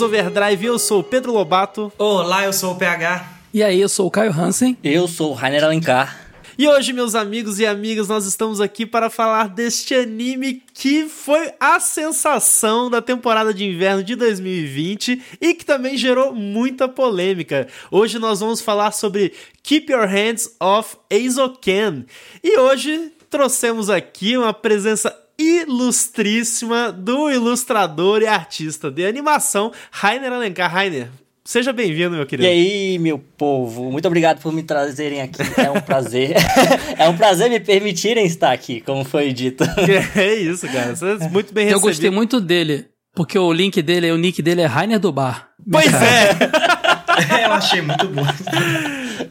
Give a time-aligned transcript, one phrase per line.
[0.00, 1.92] Animes Overdrive, eu sou o Pedro Lobato.
[1.98, 3.28] Olá, eu sou o PH.
[3.52, 4.76] E aí, eu sou o Caio Hansen.
[4.82, 6.28] Eu sou o Rainer Alencar.
[6.56, 11.52] E hoje, meus amigos e amigas, nós estamos aqui para falar deste anime que foi
[11.60, 17.68] a sensação da temporada de inverno de 2020 e que também gerou muita polêmica.
[17.90, 19.32] Hoje nós vamos falar sobre
[19.62, 22.06] Keep Your Hands Off Eizoken.
[22.42, 30.70] E hoje trouxemos aqui uma presença ilustríssima do ilustrador e artista de animação Rainer Alencar.
[30.70, 31.08] Rainer,
[31.42, 32.46] Seja bem-vindo, meu querido.
[32.46, 35.40] E aí, meu povo, muito obrigado por me trazerem aqui.
[35.56, 36.36] É um prazer.
[36.98, 39.64] é um prazer me permitirem estar aqui, como foi dito.
[40.14, 40.94] É isso, cara.
[40.94, 41.72] Você é muito bem recebido.
[41.72, 45.48] Eu gostei muito dele, porque o link dele, o nick dele é Rainer do Bar.
[45.68, 47.44] Pois é!
[47.44, 48.22] Eu achei muito bom.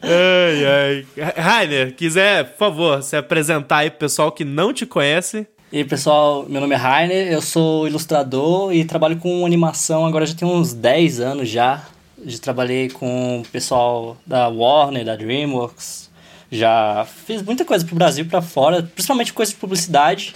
[0.02, 1.34] ai, ai.
[1.38, 5.48] Rainer, quiser, por favor, se apresentar aí pro pessoal que não te conhece.
[5.72, 10.34] E pessoal, meu nome é Rainer, eu sou ilustrador e trabalho com animação agora já
[10.34, 11.84] tem uns 10 anos já.
[12.26, 16.10] Já trabalhei com o pessoal da Warner, da DreamWorks.
[16.52, 20.34] Já fiz muita coisa pro Brasil pra fora, principalmente coisa de publicidade.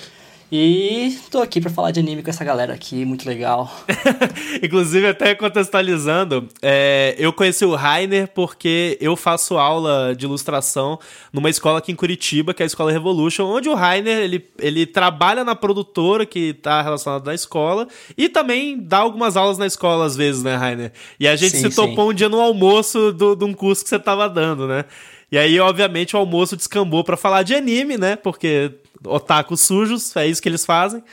[0.55, 3.75] E tô aqui para falar de anime com essa galera aqui, muito legal.
[4.61, 10.99] Inclusive, até contextualizando, é, eu conheci o Rainer porque eu faço aula de ilustração
[11.33, 14.85] numa escola aqui em Curitiba, que é a Escola Revolution, onde o Rainer ele, ele
[14.85, 20.05] trabalha na produtora que tá relacionada na escola e também dá algumas aulas na escola
[20.05, 20.91] às vezes, né, Rainer?
[21.19, 22.11] E a gente sim, se topou sim.
[22.11, 24.85] um dia no almoço de um curso que você tava dando, né?
[25.31, 28.15] E aí, obviamente, o almoço descambou para falar de anime, né?
[28.15, 28.71] Porque
[29.05, 31.03] otakus sujos, é isso que eles fazem.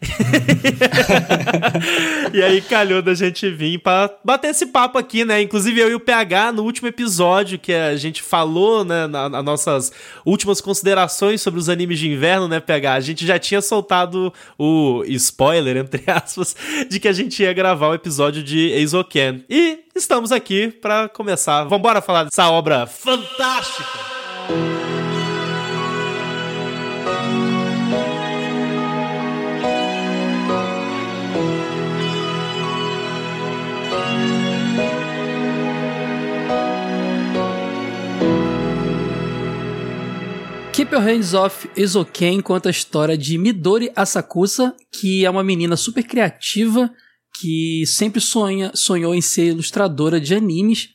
[2.32, 5.42] e aí calhou da gente vir para bater esse papo aqui, né?
[5.42, 9.42] Inclusive eu e o PH no último episódio que a gente falou, né, nas na
[9.42, 9.92] nossas
[10.24, 12.94] últimas considerações sobre os animes de inverno, né, PH?
[12.94, 16.54] A gente já tinha soltado o spoiler entre aspas
[16.88, 19.44] de que a gente ia gravar o episódio de Eizoken.
[19.50, 21.64] E estamos aqui para começar.
[21.64, 23.84] Vamos falar dessa obra fantástica.
[40.90, 46.02] Your Hands Off Ezoken conta a história de Midori Asakusa, que é uma menina super
[46.02, 46.90] criativa
[47.38, 50.88] que sempre sonha, sonhou em ser ilustradora de animes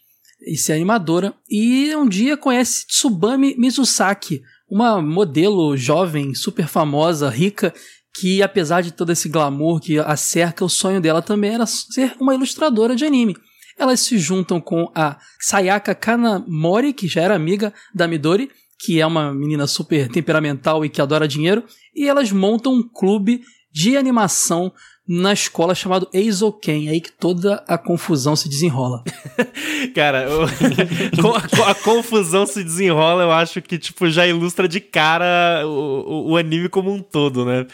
[0.47, 1.33] e ser animadora.
[1.47, 7.71] E um dia conhece Tsubame Mizusaki, uma modelo jovem, super famosa, rica,
[8.19, 12.15] que apesar de todo esse glamour que a cerca, o sonho dela também era ser
[12.19, 13.37] uma ilustradora de anime.
[13.77, 18.49] Elas se juntam com a Sayaka Kanamori, que já era amiga da Midori,
[18.83, 21.63] que é uma menina super temperamental e que adora dinheiro,
[21.95, 24.73] e elas montam um clube de animação
[25.07, 29.03] na escola chamado Eizoken, aí que toda a confusão se desenrola.
[29.93, 35.69] cara, a, a, confusão se desenrola, eu acho que tipo já ilustra de cara o,
[35.69, 37.65] o, o anime como um todo, né?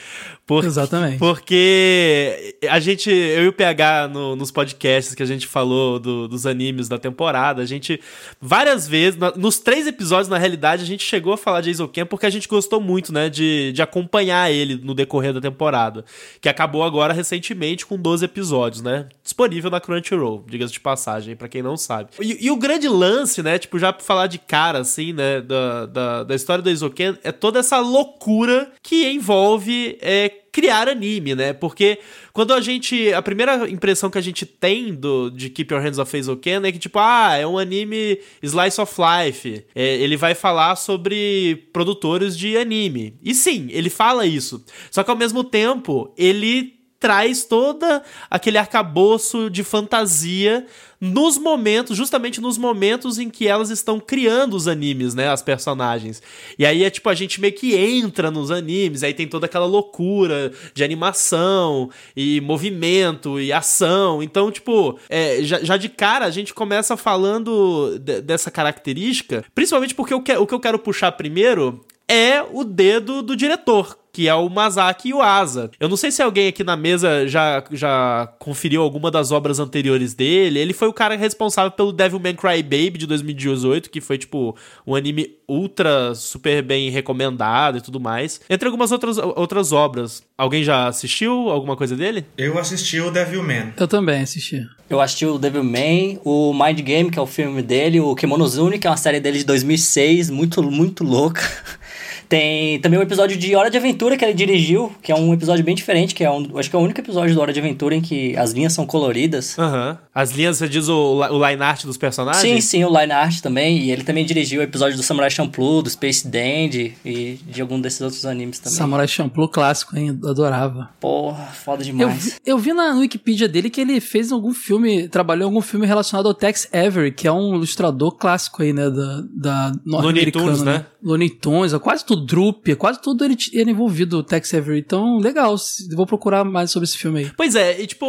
[0.50, 1.20] Por, Exatamente.
[1.20, 6.28] Porque a gente, eu e o PH no, nos podcasts que a gente falou do,
[6.28, 8.02] dos animes da temporada, a gente
[8.42, 12.26] várias vezes, nos três episódios na realidade, a gente chegou a falar de Ken porque
[12.26, 16.04] a gente gostou muito, né, de, de acompanhar ele no decorrer da temporada,
[16.42, 21.48] que acabou agora recentemente com 12 episódios, né, disponível na Crunchyroll, diga-se de passagem, para
[21.48, 22.10] quem não sabe.
[22.20, 25.86] E, e, o grande lance, né, tipo, já pra falar de cara, assim, né, da,
[25.86, 31.54] da, da história do Ken é toda essa loucura que envolve é, criar anime, né?
[31.54, 32.00] Porque
[32.34, 33.14] quando a gente.
[33.14, 36.72] A primeira impressão que a gente tem do, de Keep Your Hands Off Eizouken é
[36.72, 39.66] que, tipo, ah, é um anime Slice of Life.
[39.74, 43.16] É, ele vai falar sobre produtores de anime.
[43.24, 44.64] E sim, ele fala isso.
[44.92, 50.66] Só que ao mesmo tempo, ele traz toda aquele arcabouço de fantasia
[51.00, 56.22] nos momentos, justamente nos momentos em que elas estão criando os animes, né, as personagens.
[56.58, 59.66] E aí é tipo a gente meio que entra nos animes, aí tem toda aquela
[59.66, 64.22] loucura de animação e movimento e ação.
[64.22, 69.96] Então, tipo, é, já, já, de cara a gente começa falando de, dessa característica, principalmente
[69.96, 71.80] porque o que, o que eu quero puxar primeiro
[72.10, 75.72] é o dedo do diretor, que é o Masaki Yuasa.
[75.80, 80.14] Eu não sei se alguém aqui na mesa já, já conferiu alguma das obras anteriores
[80.14, 80.60] dele.
[80.60, 85.38] Ele foi o cara responsável pelo Devilman Crybaby de 2018, que foi, tipo, um anime
[85.48, 88.42] ultra super bem recomendado e tudo mais.
[88.50, 90.22] Entre algumas outras, outras obras.
[90.38, 92.26] Alguém já assistiu alguma coisa dele?
[92.38, 93.74] Eu assisti o Devilman.
[93.78, 94.68] Eu também assisti.
[94.90, 98.86] Eu assisti o Devilman, o Mind Game, que é o filme dele, o Kemonozune, que
[98.86, 101.42] é uma série dele de 2006, muito, muito louca.
[102.30, 105.66] Tem também um episódio de Hora de Aventura que ele dirigiu, que é um episódio
[105.66, 107.96] bem diferente, que é um, acho que é o único episódio do Hora de Aventura
[107.96, 109.58] em que as linhas são coloridas.
[109.58, 109.98] Aham.
[110.14, 112.42] As linhas, você diz o, o line art dos personagens?
[112.42, 113.80] Sim, sim, o line art também.
[113.80, 117.82] E ele também dirigiu o episódio do Samurai Champloo, do Space Dandy e de algum
[117.82, 118.78] desses outros animes também.
[118.78, 120.20] Samurai Champloo clássico, hein?
[120.22, 120.90] Eu adorava.
[121.00, 122.26] Porra, foda Eu demais.
[122.26, 125.88] vi, eu vi na Wikipedia dele que ele fez algum filme, trabalhou em algum filme
[125.88, 130.32] relacionado ao Tex Avery, que é um ilustrador clássico aí, né, da, da norte-americana, Looney
[130.32, 130.86] Tunes, né?
[131.02, 134.80] Looney Tunes, quase tudo, Droop, quase tudo ele, é envolvido, o Tex Avery.
[134.80, 135.56] Então, legal,
[135.96, 137.32] vou procurar mais sobre esse filme aí.
[137.36, 138.06] Pois é, e tipo,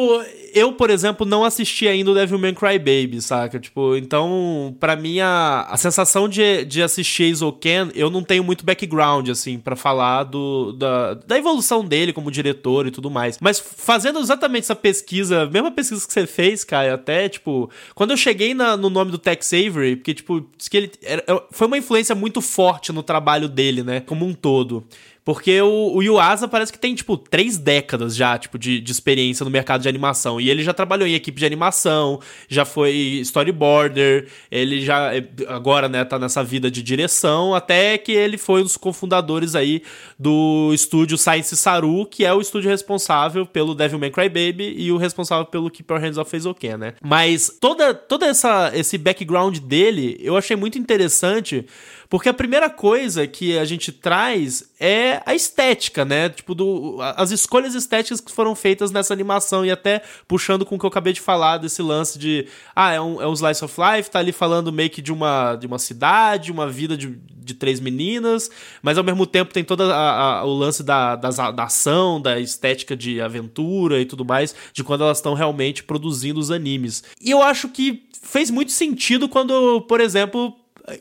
[0.55, 3.59] eu, por exemplo, não assisti ainda o Devilman Crybaby, saca?
[3.59, 7.21] Tipo, então, pra mim, a, a sensação de, de assistir
[7.61, 12.31] Ken, eu não tenho muito background, assim, pra falar do, da, da evolução dele como
[12.31, 13.39] diretor e tudo mais.
[13.41, 18.17] Mas fazendo exatamente essa pesquisa, mesma pesquisa que você fez, cara, até, tipo, quando eu
[18.17, 22.15] cheguei na- no nome do Tex Avery, porque, tipo, que ele era- foi uma influência
[22.15, 24.85] muito forte no trabalho dele, né, como um todo.
[25.25, 29.45] Porque o, o Yuasa parece que tem, tipo, três décadas já, tipo, de, de experiência
[29.45, 30.41] no mercado de animação.
[30.41, 35.89] E ele já trabalhou em equipe de animação, já foi storyboarder, ele já, é, agora,
[35.89, 39.83] né, tá nessa vida de direção, até que ele foi um dos cofundadores aí
[40.19, 45.45] do estúdio Science Saru, que é o estúdio responsável pelo Devilman Crybaby e o responsável
[45.45, 46.95] pelo Keep Your Hands Off Eizouken, né?
[47.03, 51.67] Mas toda, toda essa, esse background dele, eu achei muito interessante,
[52.09, 56.29] porque a primeira coisa que a gente traz é a estética, né?
[56.29, 60.79] Tipo, do, as escolhas estéticas que foram feitas nessa animação e até puxando com o
[60.79, 63.75] que eu acabei de falar desse lance de, ah, é um, é um slice of
[63.81, 67.55] life, tá ali falando meio que de uma, de uma cidade, uma vida de, de
[67.55, 68.51] três meninas,
[68.83, 73.21] mas ao mesmo tempo tem todo o lance da, das- da ação, da estética de
[73.21, 77.03] aventura e tudo mais, de quando elas estão realmente produzindo os animes.
[77.21, 80.55] E eu acho que fez muito sentido quando, por exemplo,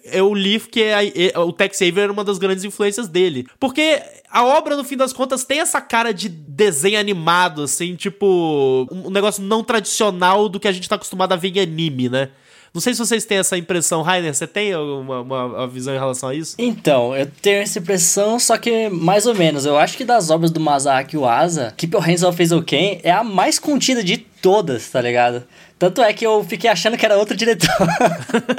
[0.03, 3.45] eu li que a- e- o Tex Avery era uma das grandes influências dele.
[3.59, 8.87] Porque a obra, no fim das contas, tem essa cara de desenho animado, assim, tipo.
[8.91, 12.29] Um negócio não tradicional do que a gente tá acostumado a ver em anime, né?
[12.71, 14.31] Não sei se vocês têm essa impressão, Rainer.
[14.31, 16.55] Você tem uma, uma- uma visão em relação a isso?
[16.59, 19.65] Então, eu tenho essa impressão, só que mais ou menos.
[19.65, 23.23] Eu acho que das obras do Masaaki Uasa, Keep Your Hands Off Eizouken é a
[23.23, 25.43] mais contida de todas, tá ligado?
[25.79, 27.69] Tanto é que eu fiquei achando que era outro diretor.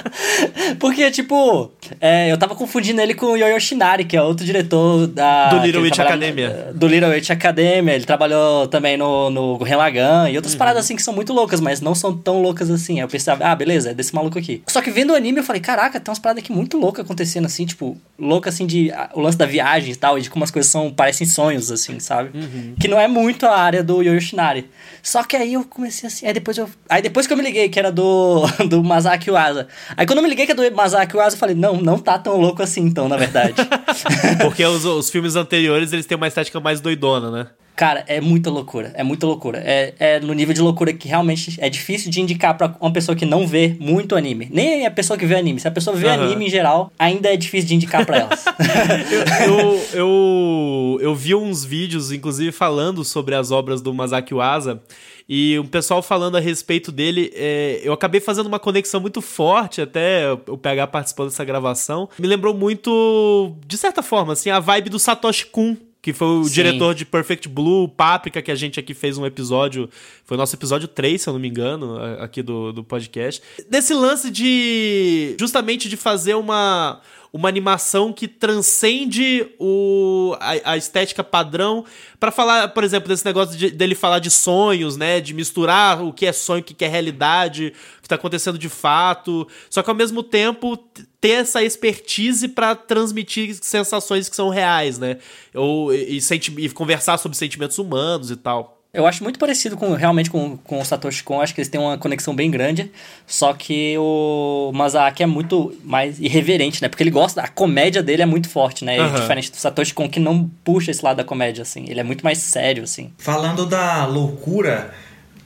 [0.80, 1.70] Porque, tipo,
[2.00, 5.50] é, eu tava confundindo ele com o Yoyo Shinari, que é outro diretor da...
[5.50, 6.70] Do Little Witch Academia.
[6.74, 7.94] Do Little Witch Academia.
[7.94, 10.36] Ele trabalhou também no, no Gurren Lagann e Uhum.
[10.36, 12.94] outras paradas assim que são muito loucas, mas não são tão loucas assim.
[12.94, 14.62] Aí eu pensava, ah, beleza, é desse maluco aqui.
[14.66, 17.44] Só que vendo o anime eu falei, caraca, tem umas paradas aqui muito loucas acontecendo
[17.46, 20.42] assim, tipo, louca assim de ah, o lance da viagem e tal, e de como
[20.44, 22.30] as coisas são, parecem sonhos, assim, sabe?
[22.38, 22.74] Uhum.
[22.80, 24.68] Que não é muito a área do Yoyo Shinari.
[25.02, 26.68] Só que aí eu comecei assim, aí depois eu.
[26.88, 29.68] Aí depois que eu me liguei que era do, do Masaki Uasa.
[29.96, 32.18] Aí quando eu me liguei que é do Masaki Uasa, eu falei, não, não tá
[32.18, 33.54] tão louco assim então, na verdade.
[34.40, 37.46] Porque os, os filmes anteriores, eles têm uma estética mais doidona, né?
[37.80, 39.62] Cara, é muita loucura, é muita loucura.
[39.64, 43.16] É, é no nível de loucura que realmente é difícil de indicar pra uma pessoa
[43.16, 44.50] que não vê muito anime.
[44.52, 45.58] Nem a pessoa que vê anime.
[45.58, 46.24] Se a pessoa vê Aham.
[46.24, 48.44] anime em geral, ainda é difícil de indicar pra elas.
[49.48, 54.82] eu, eu, eu vi uns vídeos, inclusive, falando sobre as obras do Masaki Uasa.
[55.32, 59.80] E um pessoal falando a respeito dele, é, eu acabei fazendo uma conexão muito forte,
[59.80, 62.08] até o PH participou dessa gravação.
[62.18, 66.42] Me lembrou muito, de certa forma, assim, a vibe do Satoshi Kun, que foi o
[66.42, 66.50] Sim.
[66.50, 69.88] diretor de Perfect Blue, Páprica, que a gente aqui fez um episódio,
[70.24, 73.40] foi o nosso episódio 3, se eu não me engano, aqui do, do podcast.
[73.68, 77.00] Desse lance de, justamente de fazer uma,
[77.32, 81.84] uma animação que transcende o, a, a estética padrão
[82.18, 86.12] pra falar, por exemplo, desse negócio de- dele falar de sonhos, né, de misturar o
[86.12, 89.90] que é sonho, o que é realidade, o que tá acontecendo de fato, só que
[89.90, 90.76] ao mesmo tempo
[91.20, 95.18] ter essa expertise pra transmitir sensações que são reais, né,
[95.54, 98.79] ou e, e e conversar sobre sentimentos humanos e tal.
[98.92, 101.80] Eu acho muito parecido com realmente com, com o Satoshi Kon, acho que eles têm
[101.80, 102.90] uma conexão bem grande,
[103.24, 106.88] só que o Masaaki é muito mais irreverente, né?
[106.88, 108.98] Porque ele gosta, a comédia dele é muito forte, né?
[108.98, 109.20] Aham.
[109.20, 112.24] Diferente do Satoshi Kon que não puxa esse lado da comédia assim, ele é muito
[112.24, 113.12] mais sério assim.
[113.16, 114.92] Falando da loucura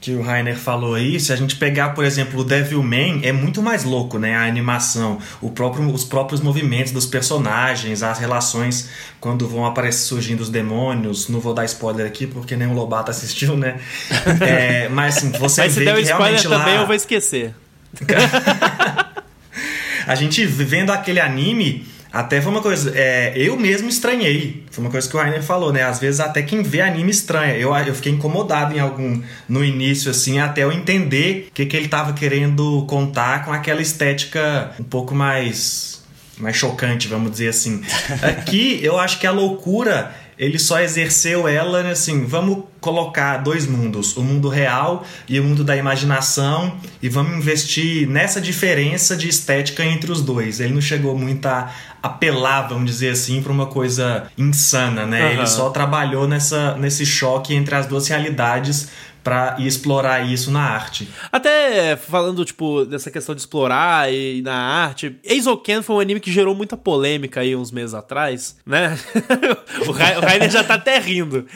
[0.05, 3.59] que o Rainer falou aí, se a gente pegar, por exemplo, o Devilman, é muito
[3.59, 4.35] mais louco, né?
[4.35, 8.87] A animação, o próprio, os próprios movimentos dos personagens, as relações
[9.19, 11.27] quando vão aparecer surgindo os demônios.
[11.27, 13.79] Não vou dar spoiler aqui porque nem o Lobato assistiu, né?
[14.45, 16.81] É, mas assim, você Mas se vê der o que spoiler realmente também lá...
[16.81, 17.55] eu vou esquecer.
[20.05, 24.63] A gente vendo aquele anime, até foi uma coisa, é, eu mesmo estranhei.
[24.71, 25.83] Foi uma coisa que o Rainer falou, né?
[25.83, 27.57] Às vezes até quem vê anime estranha.
[27.57, 31.75] Eu, eu fiquei incomodado em algum no início, assim, até eu entender o que, que
[31.75, 36.05] ele tava querendo contar com aquela estética um pouco mais
[36.37, 37.81] mais chocante, vamos dizer assim.
[38.23, 43.65] Aqui eu acho que a loucura ele só exerceu ela né, assim, vamos colocar dois
[43.65, 49.29] mundos, o mundo real e o mundo da imaginação, e vamos investir nessa diferença de
[49.29, 50.59] estética entre os dois.
[50.59, 51.71] Ele não chegou muito a
[52.05, 55.25] apelar, vamos dizer assim, para uma coisa insana, né?
[55.25, 55.31] Uhum.
[55.31, 58.89] Ele só trabalhou nessa, nesse choque entre as duas realidades
[59.25, 61.09] para explorar isso na arte.
[61.31, 65.15] Até falando, tipo, dessa questão de explorar e, e na arte,
[65.63, 68.95] Ken foi um anime que gerou muita polêmica aí uns meses atrás, né?
[69.87, 71.47] o, Rainer já tá até rindo.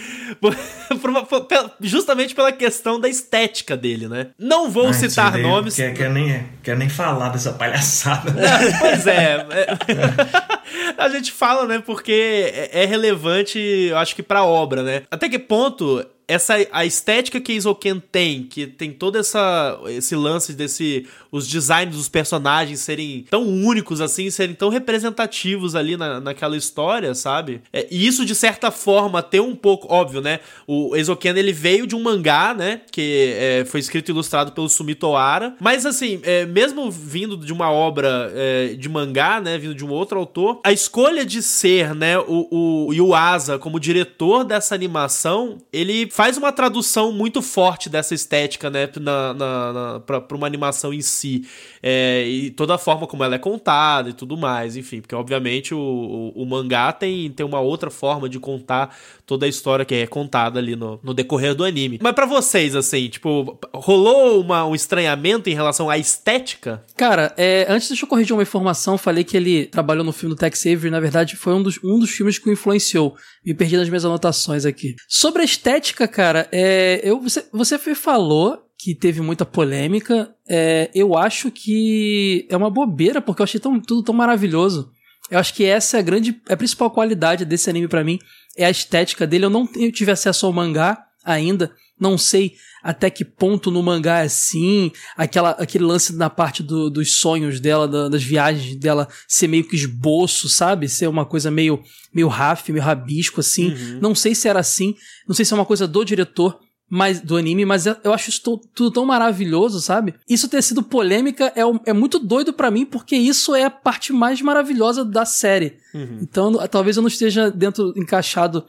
[1.80, 4.30] Justamente pela questão da estética dele, né?
[4.40, 5.76] Não vou Ai, citar nomes.
[5.76, 8.34] Quer, quer, nem, quer nem falar dessa palhaçada.
[8.80, 9.46] pois é.
[9.52, 10.59] é
[10.98, 11.80] a gente fala, né?
[11.80, 15.04] Porque é, é relevante, eu acho que pra obra, né?
[15.12, 20.54] Até que ponto essa a estética que Isoken tem, que tem todo essa esse lance
[20.54, 26.56] desse os designs dos personagens serem tão únicos assim, serem tão representativos ali na, naquela
[26.56, 27.62] história, sabe?
[27.74, 30.40] É, e isso de certa forma ter um pouco óbvio, né?
[30.68, 32.82] O Isoken ele veio de um mangá, né?
[32.92, 37.52] Que é, foi escrito e ilustrado pelo Sumito Ohara, mas assim, é, mesmo vindo de
[37.52, 39.58] uma obra é, de mangá, né?
[39.58, 42.18] Vindo de um outro autor, a escolha de ser, né?
[42.20, 48.70] O, o Yuasa como diretor dessa animação, ele faz uma tradução muito forte dessa estética,
[48.70, 51.46] né, na, na, na pra, pra, uma animação em si.
[51.82, 55.74] É, e toda a forma como ela é contada e tudo mais, enfim, porque obviamente
[55.74, 59.96] o, o, o, mangá tem, tem uma outra forma de contar toda a história que
[59.96, 62.00] é contada ali no, no decorrer do anime.
[62.01, 66.84] Mas para vocês, assim, tipo, rolou uma, um estranhamento em relação à estética?
[66.98, 70.39] Cara, é, antes deixa eu corrigir uma informação, falei que ele trabalhou no filme do
[70.58, 73.15] Avery, na verdade foi um dos, um dos filmes que o influenciou.
[73.46, 74.96] Me perdi nas minhas anotações aqui.
[75.08, 80.34] Sobre a estética, cara, é, eu, você, você falou que teve muita polêmica.
[80.48, 84.89] É, eu acho que é uma bobeira, porque eu achei tão, tudo tão maravilhoso.
[85.29, 88.18] Eu acho que essa é a grande, a principal qualidade desse anime para mim,
[88.58, 89.46] é a estética dele.
[89.46, 94.25] Eu não tive acesso ao mangá ainda, não sei até que ponto no mangá é
[94.25, 99.48] assim, aquela, aquele lance na parte do, dos sonhos dela, da, das viagens dela ser
[99.48, 100.88] meio que esboço, sabe?
[100.88, 101.81] Ser uma coisa meio,
[102.13, 103.71] meio raf, meio rabisco, assim.
[103.71, 104.00] Uhum.
[104.01, 104.95] Não sei se era assim,
[105.27, 106.59] não sei se é uma coisa do diretor,
[106.89, 108.41] mas, do anime, mas eu acho isso
[108.74, 110.15] tudo tão maravilhoso, sabe?
[110.27, 114.12] Isso ter sido polêmica é, é muito doido para mim, porque isso é a parte
[114.12, 115.77] mais maravilhosa da série.
[115.93, 116.19] Uhum.
[116.24, 118.65] Então, talvez eu não esteja dentro, encaixado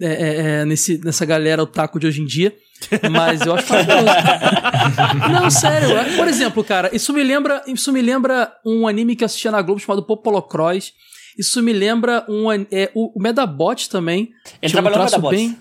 [0.00, 2.54] é, é, é nesse, nessa galera otaku de hoje em dia.
[3.10, 5.32] Mas eu acho maravilhoso.
[5.32, 5.96] Não, sério.
[5.96, 7.62] É, por exemplo, cara, isso me lembra.
[7.66, 10.92] Isso me lembra um anime que eu assistia na Globo chamado Popolocross.
[11.38, 12.50] Isso me lembra um.
[12.52, 14.30] É, o, o Medabot também.
[14.62, 15.58] Ele trabalhou um traço no bem.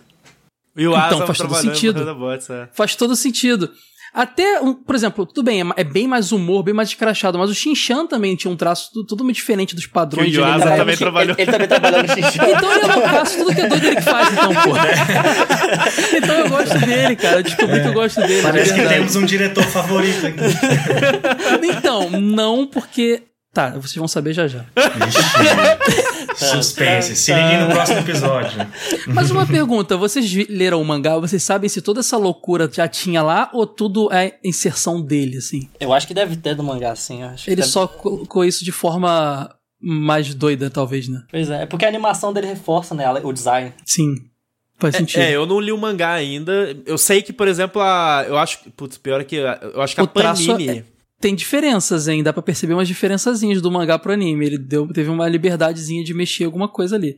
[0.78, 2.18] E o então, faz todo sentido.
[2.50, 2.70] É.
[2.74, 3.72] Faz todo sentido.
[4.16, 7.50] Até, um, por exemplo, tudo bem, é, é, bem mais humor, bem mais escrachado, mas
[7.50, 10.64] o Shin-Chan também tinha um traço totalmente diferente dos padrões de anime.
[10.64, 11.36] Também ele, trabalhou.
[11.38, 12.46] Ele, ele, também trabalhou no Shin-Chan.
[12.56, 14.72] Então ele é faço tudo que é doido ele que faz, então, pô.
[16.16, 17.38] então eu gosto dele, cara.
[17.40, 17.82] Eu descobri é.
[17.82, 18.42] que eu gosto dele.
[18.42, 20.40] Parece que temos um diretor favorito aqui.
[21.62, 23.22] então, não porque
[23.56, 24.66] Tá, vocês vão saber já já.
[26.36, 27.16] Suspense.
[27.16, 28.68] Se liguem no próximo episódio.
[29.08, 31.18] Mas uma pergunta: vocês leram o mangá?
[31.18, 35.70] Vocês sabem se toda essa loucura já tinha lá ou tudo é inserção dele, assim?
[35.80, 37.22] Eu acho que deve ter no mangá, sim.
[37.48, 37.68] Ele deve...
[37.68, 41.24] só colocou isso de forma mais doida, talvez, né?
[41.30, 43.10] Pois é, é porque a animação dele reforça, né?
[43.24, 43.74] O design.
[43.86, 44.16] Sim.
[44.78, 45.22] Faz é, sentido.
[45.22, 46.76] É, eu não li o mangá ainda.
[46.86, 48.26] Eu sei que, por exemplo, a.
[48.28, 48.60] Eu acho.
[48.76, 49.38] Putz, pior é que.
[49.38, 50.70] Eu acho que o a Panini.
[50.70, 52.22] É tem diferenças, hein?
[52.22, 54.46] Dá pra perceber umas diferençazinhas do mangá pro anime.
[54.46, 57.16] Ele deu, teve uma liberdadezinha de mexer alguma coisa ali.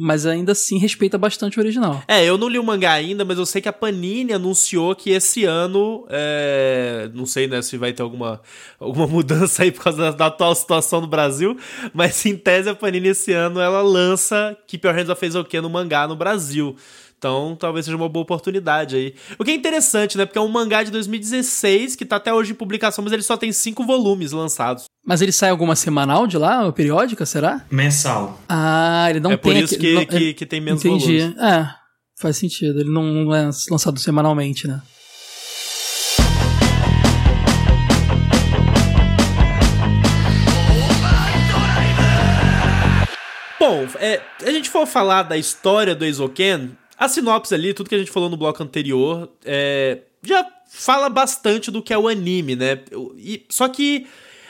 [0.00, 2.00] Mas ainda assim respeita bastante o original.
[2.06, 5.10] É, eu não li o mangá ainda, mas eu sei que a Panini anunciou que
[5.10, 6.06] esse ano.
[6.08, 7.10] É...
[7.12, 8.40] Não sei, né, se vai ter alguma,
[8.78, 11.56] alguma mudança aí por causa da, da, atual situação no Brasil.
[11.92, 15.68] Mas em tese a Panini esse ano ela lança Keep Your Hands Off quê no
[15.68, 16.76] mangá no Brasil.
[17.18, 19.14] Então, talvez seja uma boa oportunidade aí.
[19.36, 20.24] O que é interessante, né?
[20.24, 23.36] Porque é um mangá de 2016 que tá até hoje em publicação, mas ele só
[23.36, 24.84] tem cinco volumes lançados.
[25.04, 27.66] Mas ele sai alguma semanal de lá, ou periódica, será?
[27.72, 28.40] Mensal.
[28.48, 29.50] Ah, ele não é tem...
[29.50, 31.18] É por isso que, que, que, tem menos Entendi.
[31.18, 31.42] volumes.
[31.42, 31.68] É,
[32.20, 32.80] faz sentido.
[32.80, 34.80] Ele não é lançado semanalmente, né?
[43.58, 47.94] Bom, é, a gente for falar da história do Eizouken, a sinopse ali, tudo que
[47.94, 52.56] a gente falou no bloco anterior, é, já fala bastante do que é o anime,
[52.56, 52.80] né?
[53.16, 54.06] E, só que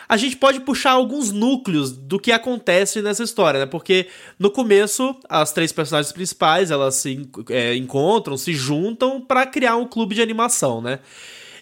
[0.09, 3.67] a gente pode puxar alguns núcleos do que acontece nessa história, né?
[3.67, 9.77] Porque no começo, as três personagens principais, elas se é, encontram, se juntam para criar
[9.77, 11.01] um clube de animação, né?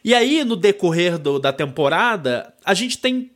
[0.05, 3.33] E aí, no decorrer do, da temporada, a gente tem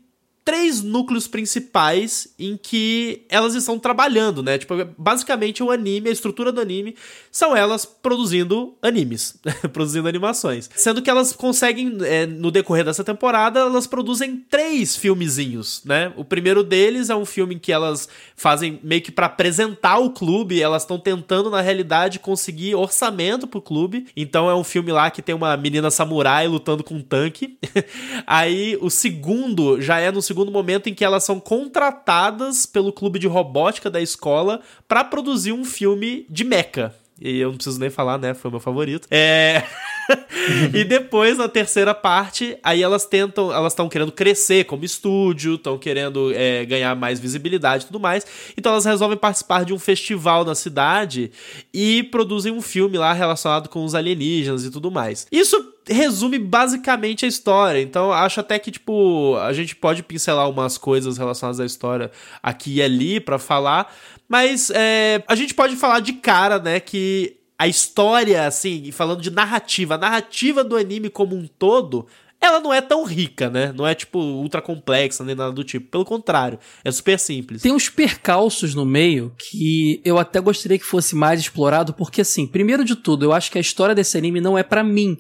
[0.51, 4.59] três núcleos principais em que elas estão trabalhando, né?
[4.59, 6.97] Tipo, basicamente o anime, a estrutura do anime,
[7.31, 9.37] são elas produzindo animes,
[9.73, 10.69] produzindo animações.
[10.75, 16.13] Sendo que elas conseguem, é, no decorrer dessa temporada, elas produzem três filmezinhos, né?
[16.17, 20.11] O primeiro deles é um filme em que elas fazem meio que para apresentar o
[20.11, 24.09] clube, elas estão tentando, na realidade, conseguir orçamento pro clube.
[24.17, 27.57] Então é um filme lá que tem uma menina samurai lutando com um tanque.
[28.27, 33.19] Aí o segundo já é no segundo momento em que elas são contratadas pelo clube
[33.19, 36.95] de robótica da escola para produzir um filme de mecha.
[37.21, 38.33] E eu não preciso nem falar, né?
[38.33, 39.07] Foi o meu favorito.
[39.11, 39.63] É.
[40.73, 45.77] e depois, na terceira parte, aí elas tentam, elas estão querendo crescer como estúdio, estão
[45.77, 48.27] querendo é, ganhar mais visibilidade e tudo mais.
[48.57, 51.31] Então elas resolvem participar de um festival na cidade
[51.75, 55.27] e produzem um filme lá relacionado com os alienígenas e tudo mais.
[55.31, 57.81] Isso resume basicamente a história.
[57.81, 62.11] Então, acho até que, tipo, a gente pode pincelar umas coisas relacionadas à história
[62.43, 63.93] aqui e ali para falar,
[64.29, 69.31] mas é, a gente pode falar de cara, né, que a história, assim, falando de
[69.31, 72.07] narrativa, a narrativa do anime como um todo,
[72.41, 73.71] ela não é tão rica, né?
[73.77, 75.91] Não é, tipo, ultra complexa nem nada do tipo.
[75.91, 77.61] Pelo contrário, é super simples.
[77.61, 82.47] Tem uns percalços no meio que eu até gostaria que fosse mais explorado, porque, assim,
[82.47, 85.19] primeiro de tudo, eu acho que a história desse anime não é para mim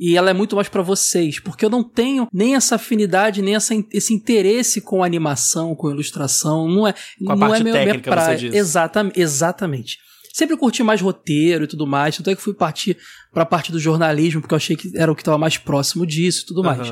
[0.00, 3.54] e ela é muito mais para vocês, porque eu não tenho nem essa afinidade, nem
[3.54, 7.72] essa, esse interesse com animação, com ilustração, não é, com a não parte é meu,
[7.74, 8.38] técnica, minha você praia.
[8.38, 8.54] diz.
[8.54, 9.98] Exatamente, exatamente.
[10.32, 12.96] Sempre curti mais roteiro e tudo mais, tanto é que fui partir
[13.30, 16.44] pra parte do jornalismo, porque eu achei que era o que estava mais próximo disso
[16.44, 16.90] e tudo mais.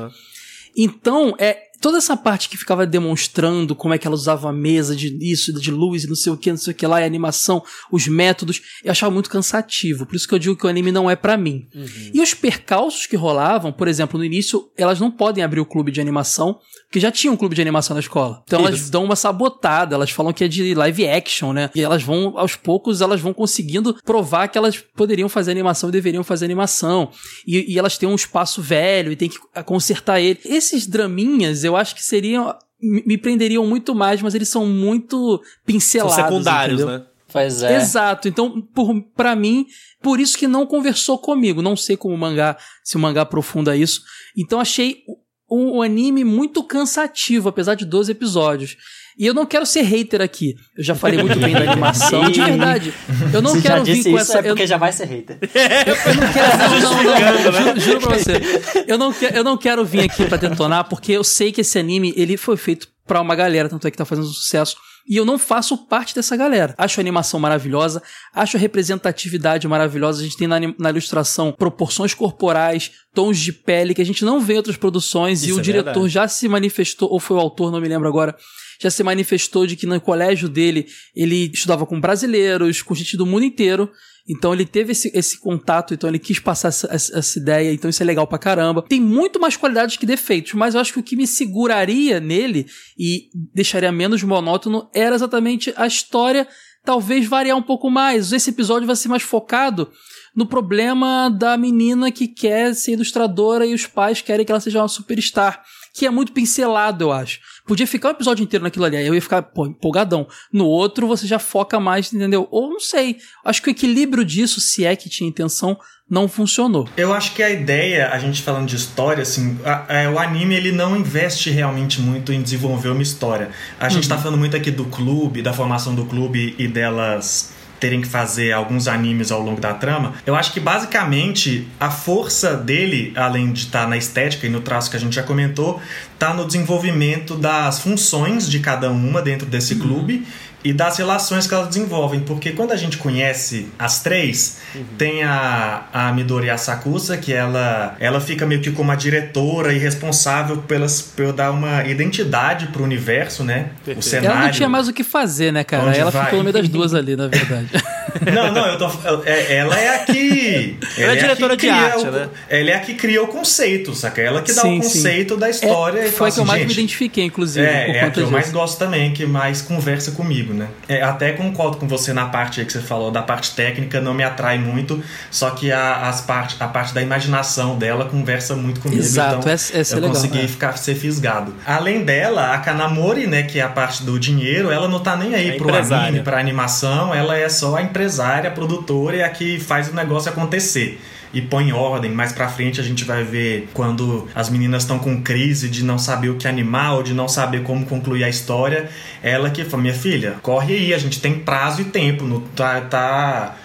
[0.77, 4.95] Então, é toda essa parte que ficava demonstrando como é que ela usava a mesa
[4.95, 7.03] de isso, de luz e não sei o que, não sei o que lá, e
[7.03, 10.05] a animação, os métodos, eu achava muito cansativo.
[10.05, 11.67] Por isso que eu digo que o anime não é pra mim.
[12.13, 15.91] E os percalços que rolavam, por exemplo, no início, elas não podem abrir o clube
[15.91, 18.41] de animação, porque já tinha um clube de animação na escola.
[18.45, 18.91] Então elas Isso.
[18.91, 21.69] dão uma sabotada, elas falam que é de live action, né?
[21.75, 25.91] E elas vão, aos poucos, elas vão conseguindo provar que elas poderiam fazer animação e
[25.91, 27.11] deveriam fazer animação.
[27.45, 30.39] E, e elas têm um espaço velho e tem que consertar ele.
[30.43, 32.53] Esses draminhas, eu acho que seriam.
[32.81, 36.15] Me prenderiam muito mais, mas eles são muito São pincelados.
[36.15, 36.99] secundários, entendeu?
[36.99, 37.05] né?
[37.31, 37.75] Pois é.
[37.75, 38.27] Exato.
[38.27, 39.65] Então, por, pra mim,
[40.01, 41.61] por isso que não conversou comigo.
[41.61, 44.01] Não sei como o mangá, se o mangá aprofunda isso.
[44.37, 45.03] Então, achei
[45.49, 48.77] um, um anime muito cansativo, apesar de 12 episódios.
[49.19, 50.55] E eu não quero ser hater aqui.
[50.77, 52.31] Eu já falei muito bem da animação.
[52.31, 52.93] De verdade.
[53.33, 54.39] Eu não já quero vir com isso essa.
[54.39, 55.37] é porque eu, já vai ser hater.
[55.43, 56.79] eu não quero.
[56.81, 58.85] Não, não, não, juro, juro pra você.
[58.87, 61.77] Eu não, que- eu não quero vir aqui pra detonar, porque eu sei que esse
[61.77, 64.77] anime ele foi feito pra uma galera, tanto é que tá fazendo sucesso.
[65.07, 66.75] E eu não faço parte dessa galera.
[66.77, 68.01] Acho a animação maravilhosa,
[68.33, 70.21] acho a representatividade maravilhosa.
[70.21, 74.39] A gente tem na, na ilustração proporções corporais, tons de pele que a gente não
[74.39, 75.41] vê em outras produções.
[75.41, 76.09] e Isso o é diretor verdade.
[76.09, 78.35] já se manifestou, ou foi o autor, não me lembro agora,
[78.81, 83.25] já se manifestou de que no colégio dele ele estudava com brasileiros, com gente do
[83.25, 83.91] mundo inteiro.
[84.31, 88.03] Então ele teve esse, esse contato, então ele quis passar essa, essa- ideia, então isso
[88.03, 88.83] é legal pra caramba.
[88.87, 92.67] Tem muito mais qualidades que defeitos, mas eu acho que o que me seguraria nele
[92.97, 96.47] e deixaria menos monótono era exatamente a história,
[96.85, 98.31] talvez variar um pouco mais.
[98.31, 99.89] Esse episódio vai ser mais focado
[100.35, 104.79] no problema da menina que quer ser ilustradora e os pais querem que ela seja
[104.81, 105.63] uma superstar.
[105.99, 107.39] Que é muito pincelado, eu acho.
[107.67, 110.25] Podia ficar um episódio inteiro naquilo ali, aí eu ia ficar pô, empolgadão.
[110.51, 112.47] No outro, você já foca mais, entendeu?
[112.51, 113.17] Ou não sei.
[113.43, 115.77] Acho que o equilíbrio disso, se é que tinha intenção,
[116.09, 116.87] não funcionou.
[116.95, 120.55] Eu acho que a ideia, a gente falando de história, assim, a- é, o anime
[120.55, 123.49] ele não investe realmente muito em desenvolver uma história.
[123.77, 128.01] A gente tá falando muito aqui do clube, da formação do clube e delas terem
[128.01, 130.13] que fazer alguns animes ao longo da trama.
[130.25, 134.89] Eu acho que basicamente a força dele, além de estar na estética e no traço
[134.89, 135.81] que a gente já comentou,
[136.17, 140.25] tá no desenvolvimento das funções de cada uma dentro desse clube
[140.63, 142.19] e das relações que elas desenvolvem.
[142.21, 144.57] Porque quando a gente conhece as três,
[144.97, 149.77] tem a, a Midori Asakusa, que ela, ela fica meio que como a diretora e
[149.77, 153.69] responsável pelas, por dar uma identidade pro universo, né?
[153.81, 154.01] O Perfeito.
[154.03, 154.31] cenário.
[154.37, 155.95] Ela não tinha mais o que fazer, né, cara?
[155.95, 156.25] Ela vai?
[156.25, 157.69] ficou no meio das duas ali, na verdade.
[158.33, 158.89] Não, não, eu tô.
[159.07, 160.77] eu- é- ela é a que.
[160.97, 162.27] Ela é a diretora que de arte, o- né?
[162.49, 164.19] Ela é a que cria o conceito, saca?
[164.19, 164.89] Ela que dá Sim, o sim.
[164.97, 167.65] conceito da história É, e foi a que eu assim, mais me gente, identifiquei, inclusive,
[167.67, 168.31] É, é a que eu disso.
[168.33, 170.48] mais gosto também, que mais conversa comigo.
[170.49, 170.67] Comigo, né?
[170.87, 174.23] É, até concordo com você na parte que você falou, da parte técnica não me
[174.23, 179.01] atrai muito, só que a, as parte, a parte da imaginação dela conversa muito comigo.
[179.01, 180.47] Exato, então essa, essa eu é legal, consegui é.
[180.47, 181.53] ficar ser fisgado.
[181.65, 185.35] Além dela, a Kanamori, né, que é a parte do dinheiro, ela não tá nem
[185.35, 186.07] aí É pro empresária.
[186.07, 189.93] anime, pra animação, ela é só a empresária, a produtora e a que faz o
[189.93, 190.99] negócio acontecer.
[191.31, 194.97] E põe em ordem, mais pra frente a gente vai ver quando as meninas estão
[194.97, 198.29] com crise de não saber o que animar ou de não saber como concluir a
[198.29, 198.89] história.
[199.21, 202.25] Ela que fala: Minha filha, corre aí, a gente tem prazo e tempo.
[202.25, 203.55] Não tá, tá,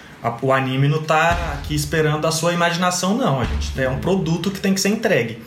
[0.41, 3.41] o anime não tá aqui esperando a sua imaginação, não.
[3.41, 5.39] A gente é um produto que tem que ser entregue.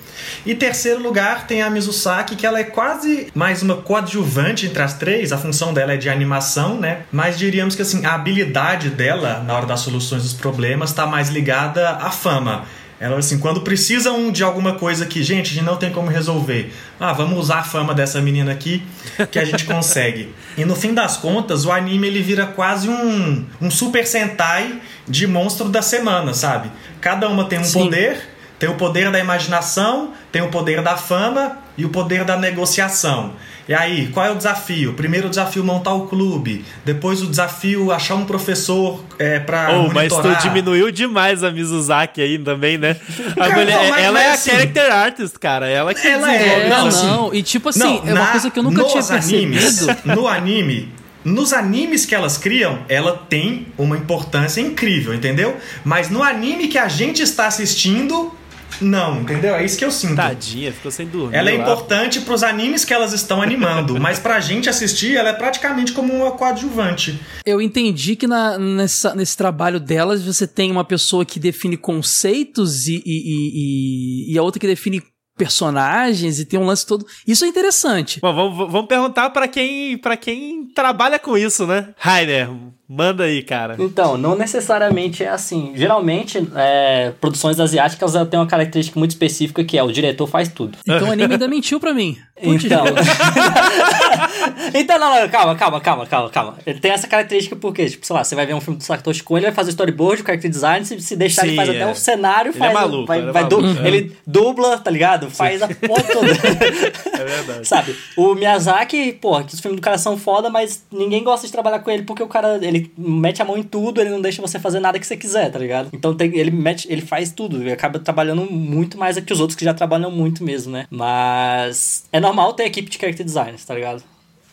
[0.45, 4.95] E terceiro lugar tem a Mizusaki, que ela é quase mais uma coadjuvante entre as
[4.95, 5.33] três.
[5.33, 7.03] A função dela é de animação, né?
[7.13, 11.29] Mas diríamos que assim, a habilidade dela na hora das soluções dos problemas está mais
[11.29, 12.65] ligada à fama.
[13.01, 16.73] Ela, assim, quando precisam de alguma coisa que, gente, a gente não tem como resolver.
[16.99, 18.83] Ah, vamos usar a fama dessa menina aqui
[19.31, 20.35] que a gente consegue.
[20.57, 25.29] E no fim das contas, o anime ele vira quase um, um super sentai de
[25.29, 26.71] monstro da semana, sabe?
[27.01, 27.85] Cada uma tem um Sim.
[27.85, 28.21] poder,
[28.59, 33.33] tem o poder da imaginação, tem o poder da fama e o poder da negociação.
[33.69, 34.95] E aí, qual é o desafio?
[34.95, 39.93] Primeiro o desafio montar o clube, depois o desafio achar um professor é, para Oh,
[39.93, 42.97] mas tu diminuiu demais a Mizuzaki aí também, né?
[43.33, 45.69] A Cara, mulher, não, ela é a assim- character artist, cara.
[45.69, 48.27] Ela que Ela é, É, não, não, assim- e tipo assim, Não, é uma na-
[48.29, 49.37] coisa que eu nunca nos tinha percebido.
[49.37, 50.93] animes, no anime,
[51.23, 55.57] nos animes que elas criam, ela tem uma importância incrível, entendeu?
[55.85, 58.33] Mas no anime que a gente está assistindo,
[58.81, 59.55] não, entendeu?
[59.55, 60.17] É isso que eu sinto.
[60.17, 61.37] Tadinha, ficou sem dormir.
[61.37, 61.63] Ela é lá.
[61.63, 66.13] importante pros animes que elas estão animando, mas pra gente assistir, ela é praticamente como
[66.15, 67.19] uma coadjuvante.
[67.45, 72.87] Eu entendi que na- nessa- nesse trabalho delas você tem uma pessoa que define conceitos
[72.89, 75.03] e, e, e- e- e a outra que define
[75.37, 77.07] personagens e tem um lance todo.
[77.27, 78.21] Isso é interessante.
[78.21, 81.95] Bom, vamos, vamos perguntar pra quem, pra quem trabalha com isso, né?
[81.97, 82.51] Rainer,
[82.89, 83.77] manda aí, cara.
[83.79, 85.73] Então, não necessariamente é assim.
[85.75, 90.79] Geralmente, é, produções asiáticas têm uma característica muito específica que é o diretor faz tudo.
[90.83, 92.17] Então o anime ainda mentiu pra mim.
[92.43, 92.85] Putz, Então.
[94.75, 96.55] então, não, não, calma, calma, calma, calma, calma.
[96.67, 99.23] Ele tem essa característica porque, tipo, sei lá, você vai ver um filme do Satoshi
[99.23, 101.73] Kon, ele vai fazer storyboard, character design, se, se deixar, Sim, ele faz é.
[101.83, 102.71] até o cenário, Ele faz.
[102.71, 103.89] é maluco, vai, ele é vai du- maluco, é.
[103.89, 105.31] Ele dubla, tá ligado?
[105.31, 106.27] Faz a porra toda.
[106.31, 107.67] É verdade.
[107.69, 107.97] Sabe?
[108.17, 111.81] O Miyazaki, porra, que os filmes do cara são foda, mas ninguém gosta de trabalhar
[111.81, 114.59] com ele porque o cara, ele mete a mão em tudo, ele não deixa você
[114.59, 115.91] fazer nada que você quiser, tá ligado?
[115.93, 119.41] Então tem, ele mete, ele faz tudo, ele acaba trabalhando muito mais do que os
[119.41, 120.87] outros que já trabalham muito mesmo, né?
[120.91, 124.03] Mas é normal ter equipe de character designers, tá ligado?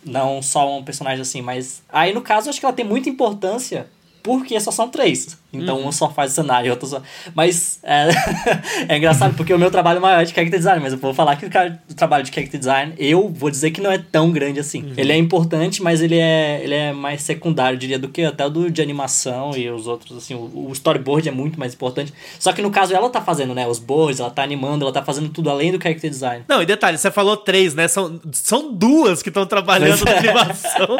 [0.05, 3.87] Não só um personagem assim, mas aí no caso acho que ela tem muita importância
[4.25, 5.37] porque só são três.
[5.53, 6.99] Então um só faz o cenário, outro só.
[7.35, 8.09] Mas é,
[8.89, 11.35] é engraçado porque o meu trabalho maior é de character design, mas eu vou falar
[11.35, 14.31] que o, cara, o trabalho de character design, eu vou dizer que não é tão
[14.31, 14.93] grande assim.
[14.97, 18.49] Ele é importante, mas ele é, ele é mais secundário, diria, do que até o
[18.49, 20.33] do, de animação e os outros, assim.
[20.33, 22.11] O, o storyboard é muito mais importante.
[22.39, 23.67] Só que no caso ela tá fazendo, né?
[23.67, 26.43] Os boards, ela tá animando, ela tá fazendo tudo além do character design.
[26.47, 27.87] Não, e detalhe, você falou três, né?
[27.87, 30.17] São, são duas que estão trabalhando na é.
[30.17, 30.97] animação.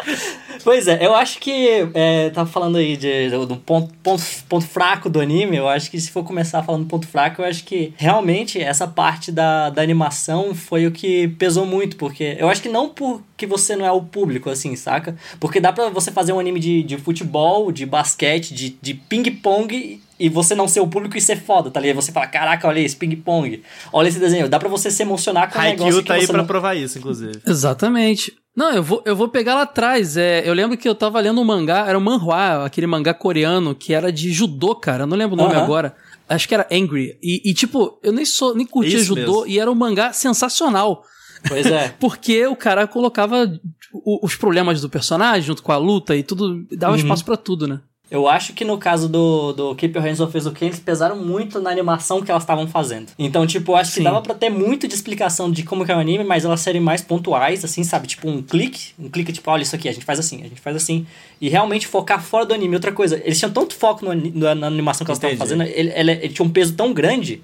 [0.62, 1.88] Pois é, eu acho que.
[1.94, 5.56] É, tava falando aí de, do ponto, ponto, ponto fraco do anime.
[5.56, 9.32] Eu acho que se for começar falando ponto fraco, eu acho que realmente essa parte
[9.32, 11.96] da, da animação foi o que pesou muito.
[11.96, 15.16] Porque eu acho que não porque você não é o público, assim, saca?
[15.38, 20.00] Porque dá pra você fazer um anime de, de futebol, de basquete, de, de ping-pong.
[20.20, 21.96] E você não ser o público e ser foda, tá ligado?
[21.96, 23.62] Você fala, caraca, olha esse ping-pong.
[23.92, 24.48] Olha esse desenho.
[24.48, 26.46] Dá pra você se emocionar com um negócio Haikyuu que tá aí você pra não...
[26.46, 27.40] provar isso, inclusive.
[27.46, 28.32] Exatamente.
[28.54, 30.16] Não, eu vou, eu vou pegar lá atrás.
[30.18, 33.74] É, eu lembro que eu tava lendo um mangá, era um manhwa, aquele mangá coreano
[33.74, 35.04] que era de judô, cara.
[35.04, 35.64] Eu não lembro o nome Aham.
[35.64, 35.94] agora.
[36.28, 37.16] Acho que era Angry.
[37.22, 39.46] E, e, tipo, eu nem sou, nem curtia Isso judô mesmo.
[39.46, 41.02] e era um mangá sensacional.
[41.48, 41.94] Pois é.
[41.98, 43.50] Porque o cara colocava
[43.92, 47.66] o- os problemas do personagem junto com a luta e tudo, dava espaço pra tudo,
[47.66, 47.80] né?
[48.10, 51.60] Eu acho que no caso do, do Keep Your Hands Off Eizouken, eles pesaram muito
[51.60, 53.12] na animação que elas estavam fazendo.
[53.16, 54.02] Então, tipo, eu acho que Sim.
[54.02, 56.80] dava pra ter muito de explicação de como que é o anime, mas elas serem
[56.80, 58.08] mais pontuais, assim, sabe?
[58.08, 60.60] Tipo, um clique, um clique, tipo, olha isso aqui, a gente faz assim, a gente
[60.60, 61.06] faz assim.
[61.40, 62.74] E realmente focar fora do anime.
[62.74, 65.92] Outra coisa, eles tinham tanto foco no, na na animação que elas estavam fazendo, ele,
[65.94, 67.40] ele, ele tinha um peso tão grande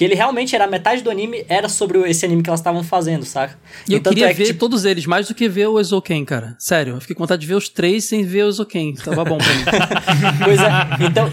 [0.00, 3.22] que ele realmente era metade do anime, era sobre esse anime que elas estavam fazendo,
[3.22, 3.58] saca?
[3.86, 5.78] E eu tanto queria é que, ver tipo, todos eles, mais do que ver o
[5.78, 6.56] Ezoken, cara.
[6.58, 8.94] Sério, eu fiquei com vontade de ver os três sem ver o Ezoken.
[8.94, 9.62] Tava bom pra mim.
[10.42, 11.06] Pois é.
[11.06, 11.30] Então,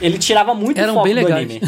[0.00, 1.44] ele tirava muito Eram foco do legais.
[1.44, 1.60] anime.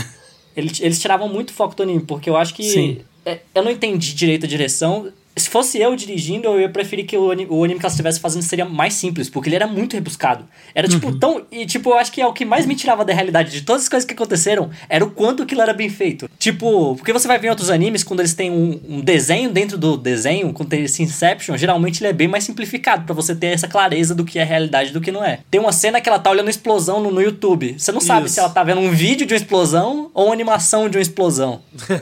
[0.56, 2.62] Ele- Eles tiravam muito foco do anime, porque eu acho que.
[2.62, 3.00] Sim.
[3.26, 5.12] é, eu não entendi direito a direção.
[5.38, 8.20] Se fosse eu dirigindo, eu ia preferir que o anime, o anime que ela estivesse
[8.20, 10.44] fazendo seria mais simples, porque ele era muito rebuscado.
[10.74, 11.18] Era tipo Uhum.
[11.18, 11.42] tão.
[11.50, 13.82] E tipo, eu acho que é o que mais me tirava da realidade de todas
[13.82, 16.28] as coisas que aconteceram era o quanto aquilo era bem feito.
[16.38, 19.76] Tipo, porque você vai ver em outros animes, quando eles têm um, um desenho dentro
[19.78, 23.48] do desenho, quando tem esse Inception, geralmente ele é bem mais simplificado, pra você ter
[23.48, 25.40] essa clareza do que é realidade e do que não é.
[25.50, 27.74] Tem uma cena que ela tá olhando explosão no, no YouTube.
[27.78, 28.34] Você não sabe Isso.
[28.34, 31.60] se ela tá vendo um vídeo de uma explosão ou uma animação de uma explosão.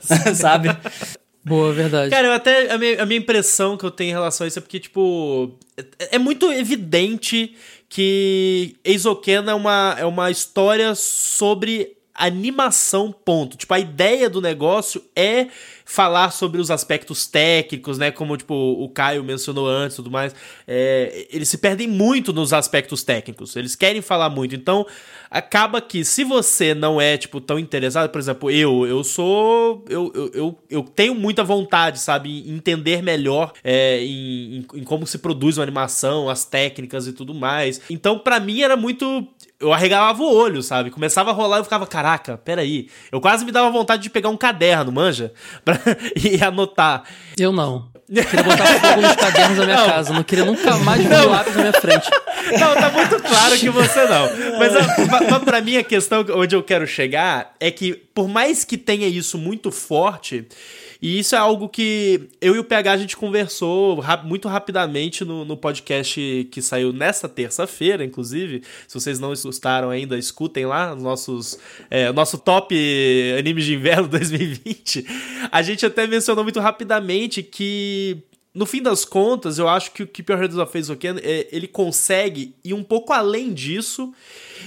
[0.34, 0.68] sabe?
[1.46, 2.10] Boa, verdade.
[2.10, 2.72] Cara, até.
[2.72, 5.56] A minha, a minha impressão que eu tenho em relação a isso é porque, tipo.
[5.76, 7.54] É, é muito evidente
[7.88, 13.56] que Eizoken é uma, é uma história sobre animação, ponto.
[13.56, 15.48] Tipo, a ideia do negócio é
[15.88, 18.10] falar sobre os aspectos técnicos, né?
[18.10, 20.34] Como, tipo, o Caio mencionou antes e tudo mais.
[20.66, 23.54] É, eles se perdem muito nos aspectos técnicos.
[23.54, 24.56] Eles querem falar muito.
[24.56, 24.84] Então,
[25.30, 29.84] acaba que se você não é, tipo, tão interessado, por exemplo, eu, eu sou.
[29.88, 35.06] Eu, eu, eu, eu tenho muita vontade, sabe, entender melhor é, em, em, em como
[35.06, 37.80] se produz uma animação, as técnicas e tudo mais.
[37.88, 39.24] Então, pra mim, era muito.
[39.58, 40.90] Eu arregalava o olho, sabe?
[40.90, 42.88] Começava a rolar e eu ficava, caraca, peraí.
[43.10, 45.32] Eu quase me dava vontade de pegar um caderno, manja?
[45.64, 45.78] Pra,
[46.14, 47.04] e anotar.
[47.38, 47.88] Eu não.
[48.06, 49.86] Queria botar fogo nos cadernos da minha Não.
[49.88, 50.12] casa.
[50.12, 52.08] Não queria nunca mais ver um lápis na minha frente.
[52.60, 54.28] Não, tá muito claro que você não.
[54.56, 58.28] Mas, a, ma- mas pra mim a questão onde eu quero chegar é que, por
[58.28, 60.46] mais que tenha isso muito forte,
[61.00, 65.24] e isso é algo que eu e o PH a gente conversou ra- muito rapidamente
[65.24, 68.62] no, no podcast que saiu nesta terça-feira, inclusive.
[68.88, 71.58] Se vocês não escutaram ainda, escutem lá os nossos,
[71.90, 72.74] é, nosso top
[73.38, 75.06] animes de inverno 2020.
[75.52, 78.18] A gente até mencionou muito rapidamente que
[78.54, 81.68] no fim das contas, eu acho que o Keep Your Hands Off Azoken, é, ele
[81.68, 84.14] consegue ir um pouco além disso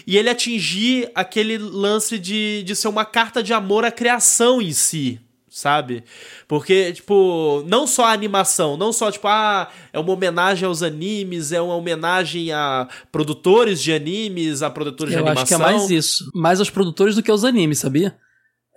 [0.05, 4.71] e ele atingir aquele lance de, de ser uma carta de amor à criação em
[4.71, 6.03] si, sabe?
[6.47, 11.51] Porque, tipo, não só a animação, não só, tipo, ah, é uma homenagem aos animes,
[11.51, 15.43] é uma homenagem a produtores de animes, a produtores de Eu animação.
[15.43, 16.31] acho que é mais isso.
[16.33, 18.15] Mais aos produtores do que aos animes, sabia?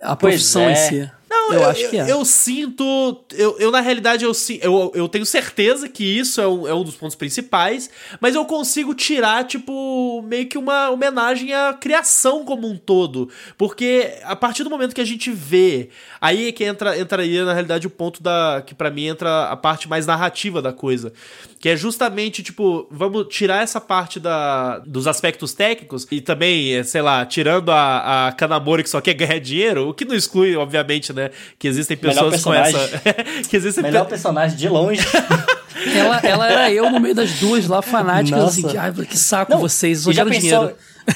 [0.01, 0.71] A Pois profissão é.
[0.71, 1.11] em si.
[1.47, 2.11] Não, eu, eu, acho que é.
[2.11, 3.23] eu sinto.
[3.33, 6.83] Eu, eu, na realidade, eu, eu, eu tenho certeza que isso é um, é um
[6.83, 12.67] dos pontos principais, mas eu consigo tirar, tipo, meio que uma homenagem à criação como
[12.67, 13.29] um todo.
[13.57, 15.89] Porque a partir do momento que a gente vê.
[16.21, 18.63] Aí é que entra, entraria, na realidade, o ponto da.
[18.65, 21.11] Que pra mim entra a parte mais narrativa da coisa.
[21.59, 27.01] Que é justamente, tipo, vamos tirar essa parte da, dos aspectos técnicos e também, sei
[27.01, 31.13] lá, tirando a, a Kanamori que só quer ganhar dinheiro, o que não exclui, obviamente,
[31.13, 31.31] né?
[31.59, 32.99] Que existem Melhor pessoas com personagem.
[33.03, 33.43] essa.
[33.49, 35.01] que existem Melhor pe- personagem de longe.
[35.97, 39.51] Ela, ela era eu no meio das duas lá, fanáticas, assim, de, ai, que saco
[39.51, 40.75] Não, vocês, eu já pensou, dinheiro.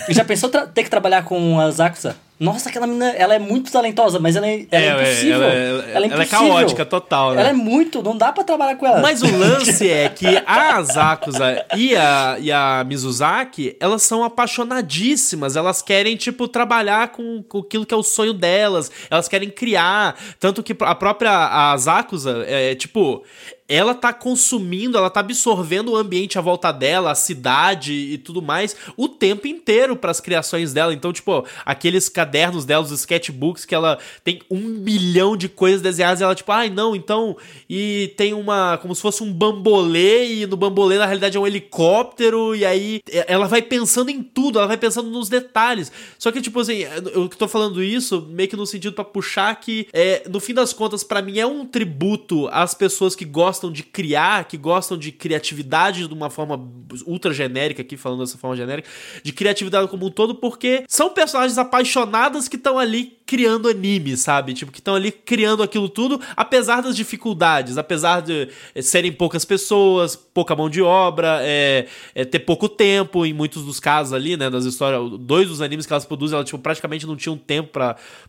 [0.10, 2.18] e já pensou ter que trabalhar com a Zakusa?
[2.40, 5.36] Nossa, aquela menina, ela é muito talentosa, mas ela é, ela é, É, impossível.
[5.44, 6.38] ela é- ela, é ela é impossível.
[6.40, 7.42] caótica total, né?
[7.42, 9.00] Ela é muito, não dá pra trabalhar com ela.
[9.02, 15.56] Mas o lance é que a Asakusa e a, e a Mizuzaki, elas são apaixonadíssimas.
[15.56, 18.92] Elas querem, tipo, trabalhar com, com aquilo que é o sonho delas.
[19.10, 20.16] Elas querem criar.
[20.40, 23.24] Tanto que a própria Asakusa, é, tipo,
[23.68, 28.42] ela tá consumindo, ela tá absorvendo o ambiente à volta dela, a cidade e tudo
[28.42, 30.94] mais, o tempo inteiro para as criações dela.
[30.94, 36.22] Então, tipo, aqueles cadernos dela, os sketchbooks, que ela tem um milhão de coisas desenhadas,
[36.22, 37.36] e ela, tipo, ai, não, então.
[37.70, 38.78] E tem uma.
[38.78, 43.02] como se fosse um bambolê, e no bambolê, na realidade, é um helicóptero, e aí
[43.28, 45.92] ela vai pensando em tudo, ela vai pensando nos detalhes.
[46.18, 46.80] Só que, tipo assim,
[47.14, 50.72] eu tô falando isso meio que no sentido para puxar que, é, no fim das
[50.72, 55.12] contas, para mim é um tributo às pessoas que gostam de criar, que gostam de
[55.12, 56.58] criatividade de uma forma
[57.06, 58.88] ultra genérica, aqui falando dessa forma genérica,
[59.24, 64.54] de criatividade como um todo, porque são personagens apaixonadas que estão ali criando anime, sabe?
[64.54, 69.44] Tipo, que estão ali criando aquilo tudo, apesar das dificuldades, apesar de eh, serem poucas
[69.44, 74.38] pessoas, pouca mão de obra, é, é ter pouco tempo, em muitos dos casos ali,
[74.38, 77.70] né, das histórias, dois dos animes que elas produzem, elas tipo, praticamente não tinham tempo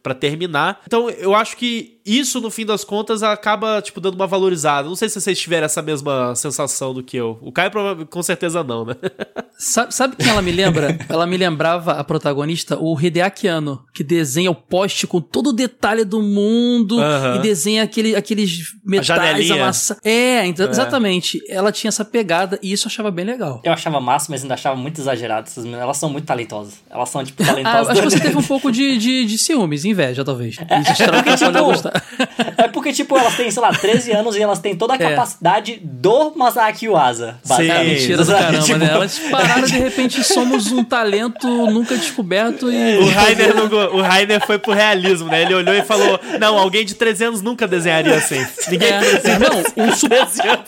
[0.02, 0.82] pra terminar.
[0.84, 4.88] Então, eu acho que isso, no fim das contas, acaba, tipo, dando uma valorizada.
[4.88, 7.38] Não sei se vocês tiveram essa mesma sensação do que eu.
[7.42, 7.70] O Caio,
[8.08, 8.96] com certeza, não, né?
[9.60, 10.96] Sabe, sabe quem ela me lembra?
[11.08, 14.54] ela me lembrava a protagonista, o Hideaki Anno, que desenha o
[14.88, 17.36] poste com todo o detalhe do mundo Aham.
[17.36, 19.54] e desenha aquele, aqueles metais janelinha.
[19.62, 20.02] amassados.
[20.04, 21.40] É, então, exatamente.
[21.48, 23.60] Ela tinha essa pegada e isso eu achava bem legal.
[23.64, 25.46] Eu achava massa, mas ainda achava muito exagerado.
[25.46, 26.74] Essas meninas, elas são muito talentosas.
[26.90, 27.88] Elas são, tipo, Ah, talentosas.
[27.90, 30.54] acho que você teve um pouco de, de, de ciúmes, inveja, talvez.
[30.54, 32.02] Isso estragou porque, tipo, gostar.
[32.56, 35.10] É porque, tipo, elas têm, sei lá, 13 anos e elas têm toda a É.
[35.10, 37.38] capacidade do Masaki Yuasa.
[37.42, 37.48] Sim.
[37.54, 37.88] Basicamente.
[38.00, 38.90] mentira do caramba, Tipo, né?
[38.92, 42.96] Elas pararam, de repente, somos um talento nunca descoberto e...
[42.98, 45.42] O Rainer, não o Rainer foi pro realismo, né?
[45.42, 48.44] Ele olhou e falou: Não, alguém de 13 anos nunca desenharia assim.
[48.68, 50.22] Ninguém é, Não, um, super,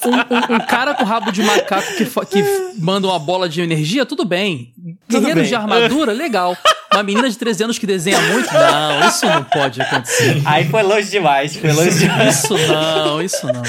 [0.07, 2.45] um, um, um, cara com rabo de macaco que, que
[2.79, 4.73] manda uma bola de energia, tudo bem.
[5.09, 6.57] Guerreiros de armadura, legal.
[6.93, 8.53] Uma menina de 13 anos que desenha muito?
[8.53, 10.43] Não, isso não pode acontecer.
[10.45, 12.43] Aí foi longe demais, foi longe demais.
[12.45, 13.63] Isso não, isso não.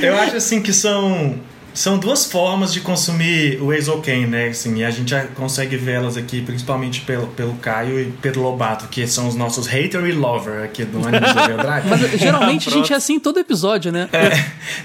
[0.00, 1.38] Eu acho assim que são
[1.74, 4.48] são duas formas de consumir o Exoken, né?
[4.48, 8.88] Assim, e a gente já consegue vê-las aqui, principalmente pelo, pelo Caio e Pedro Lobato,
[8.88, 11.88] que são os nossos hater e lover aqui do Anime Overdrive.
[11.88, 14.08] Mas geralmente a gente é assim todo episódio, né?
[14.12, 14.26] É,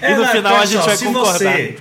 [0.08, 1.38] é e no não, final a gente vai concordar.
[1.38, 1.76] Você,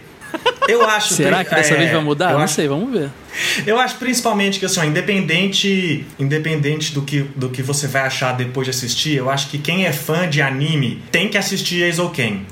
[0.67, 2.33] eu acho Será que dessa é, vez vai mudar?
[2.33, 3.09] Não acho, sei, vamos ver.
[3.65, 8.65] Eu acho principalmente que assim, independente, independente do que, do que você vai achar depois
[8.65, 12.45] de assistir, eu acho que quem é fã de anime tem que assistir Exoken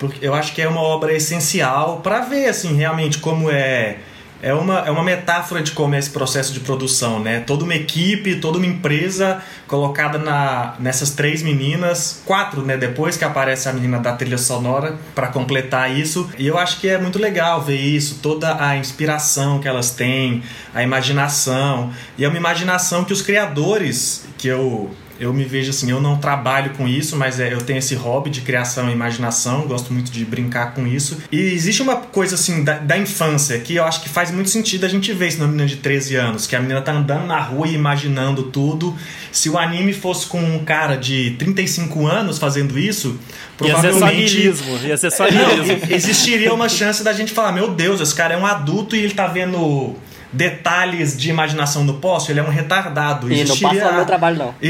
[0.00, 3.98] porque eu acho que é uma obra essencial para ver assim realmente como é
[4.42, 7.40] é uma, é uma metáfora de como é esse processo de produção, né?
[7.40, 12.76] Toda uma equipe, toda uma empresa colocada na, nessas três meninas, quatro, né?
[12.76, 16.30] Depois que aparece a menina da trilha sonora para completar isso.
[16.38, 20.42] E eu acho que é muito legal ver isso, toda a inspiração que elas têm,
[20.74, 21.92] a imaginação.
[22.16, 26.16] E é uma imaginação que os criadores, que eu eu me vejo assim, eu não
[26.16, 30.10] trabalho com isso, mas é, eu tenho esse hobby de criação e imaginação, gosto muito
[30.10, 31.18] de brincar com isso.
[31.30, 34.86] E existe uma coisa assim da, da infância que eu acho que faz muito sentido
[34.86, 37.38] a gente ver isso na menina de 13 anos, que a menina tá andando na
[37.38, 38.96] rua e imaginando tudo.
[39.30, 43.18] Se o anime fosse com um cara de 35 anos fazendo isso,
[43.60, 44.38] provavelmente.
[44.38, 48.00] Ia ser só ia ser só Não, existiria uma chance da gente falar: meu Deus,
[48.00, 49.94] esse cara é um adulto e ele tá vendo
[50.32, 53.30] detalhes de imaginação no poste, ele é um retardado.
[53.30, 53.68] E Existiria...
[53.68, 54.54] não passa no meu trabalho, não.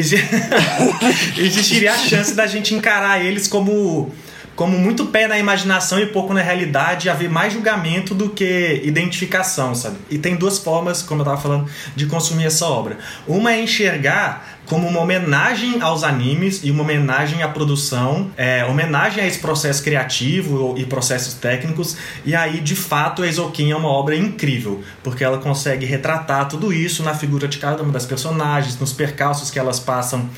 [1.37, 4.12] Existiria a chance da gente encarar eles como
[4.61, 9.75] como muito pé na imaginação e pouco na realidade, haver mais julgamento do que identificação,
[9.75, 9.96] sabe?
[10.11, 12.99] E tem duas formas, como eu estava falando, de consumir essa obra.
[13.27, 19.25] Uma é enxergar como uma homenagem aos animes e uma homenagem à produção, é, homenagem
[19.25, 21.96] a esse processo criativo e processos técnicos.
[22.27, 27.03] E aí, de fato, Eizouken é uma obra incrível, porque ela consegue retratar tudo isso
[27.03, 30.29] na figura de cada uma das personagens, nos percalços que elas passam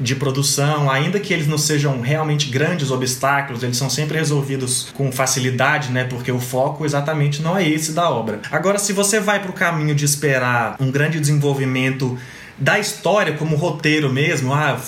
[0.00, 5.12] de produção, ainda que eles não sejam realmente grandes obstáculos, eles são sempre resolvidos com
[5.12, 6.04] facilidade, né?
[6.04, 8.40] Porque o foco exatamente não é esse da obra.
[8.50, 12.18] Agora, se você vai para o caminho de esperar um grande desenvolvimento
[12.60, 14.52] da história como roteiro mesmo.
[14.52, 14.78] Ah,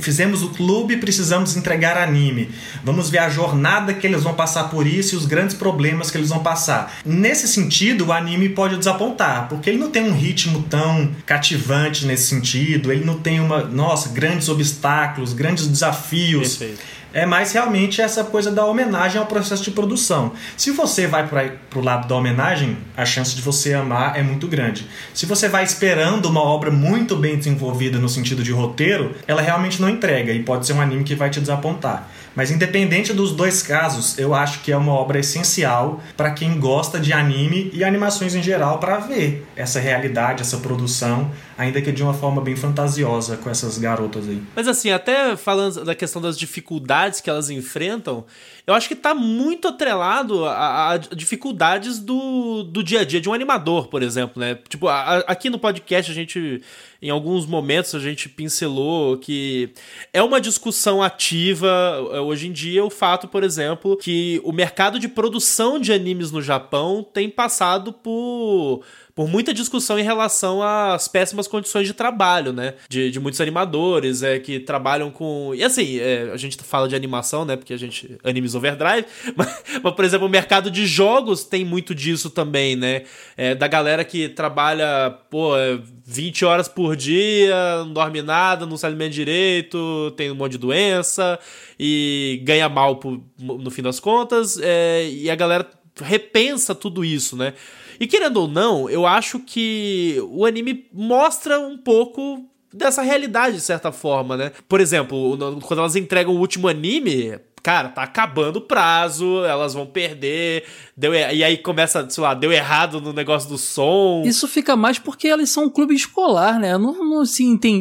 [0.00, 2.50] fizemos o clube, precisamos entregar anime.
[2.82, 6.18] Vamos ver a jornada que eles vão passar por isso e os grandes problemas que
[6.18, 6.98] eles vão passar.
[7.04, 12.26] Nesse sentido, o anime pode desapontar, porque ele não tem um ritmo tão cativante nesse
[12.26, 16.56] sentido, ele não tem uma, nossa, grandes obstáculos, grandes desafios.
[16.56, 20.32] Perfeito é mais realmente essa coisa da homenagem ao processo de produção.
[20.56, 24.46] Se você vai para o lado da homenagem, a chance de você amar é muito
[24.46, 24.86] grande.
[25.12, 29.80] Se você vai esperando uma obra muito bem desenvolvida no sentido de roteiro, ela realmente
[29.80, 32.08] não entrega e pode ser um anime que vai te desapontar.
[32.34, 36.98] Mas independente dos dois casos, eu acho que é uma obra essencial para quem gosta
[37.00, 42.02] de anime e animações em geral para ver essa realidade, essa produção, ainda que de
[42.02, 44.42] uma forma bem fantasiosa com essas garotas aí.
[44.54, 48.24] Mas assim, até falando da questão das dificuldades que elas enfrentam,
[48.70, 53.28] eu acho que está muito atrelado a, a, dificuldades do, do dia a dia de
[53.28, 54.56] um animador, por exemplo, né?
[54.68, 56.62] Tipo, a, aqui no podcast a gente,
[57.02, 59.70] em alguns momentos, a gente pincelou que
[60.12, 61.68] é uma discussão ativa
[62.12, 66.30] é, hoje em dia o fato, por exemplo, que o mercado de produção de animes
[66.30, 72.52] no Japão tem passado por por muita discussão em relação às péssimas condições de trabalho,
[72.52, 72.74] né?
[72.88, 75.52] De, de muitos animadores é, que trabalham com.
[75.54, 77.56] E assim, é, a gente fala de animação, né?
[77.56, 78.18] Porque a gente.
[78.24, 79.06] Animes Overdrive.
[79.36, 83.02] Mas, mas, por exemplo, o mercado de jogos tem muito disso também, né?
[83.36, 85.52] É, da galera que trabalha, pô,
[86.04, 90.58] 20 horas por dia, não dorme nada, não se alimenta direito, tem um monte de
[90.58, 91.38] doença
[91.78, 92.98] e ganha mal
[93.38, 94.58] no fim das contas.
[94.60, 95.68] É, e a galera
[96.02, 97.54] repensa tudo isso, né?
[97.98, 103.62] E querendo ou não, eu acho que o anime mostra um pouco dessa realidade, de
[103.62, 104.52] certa forma, né?
[104.68, 109.86] Por exemplo, quando elas entregam o último anime, cara, tá acabando o prazo, elas vão
[109.86, 110.64] perder,
[110.96, 114.22] deu, e aí começa, sei lá, deu errado no negócio do som.
[114.24, 116.72] Isso fica mais porque elas são um clube escolar, né?
[116.72, 117.24] Eu não, não, não,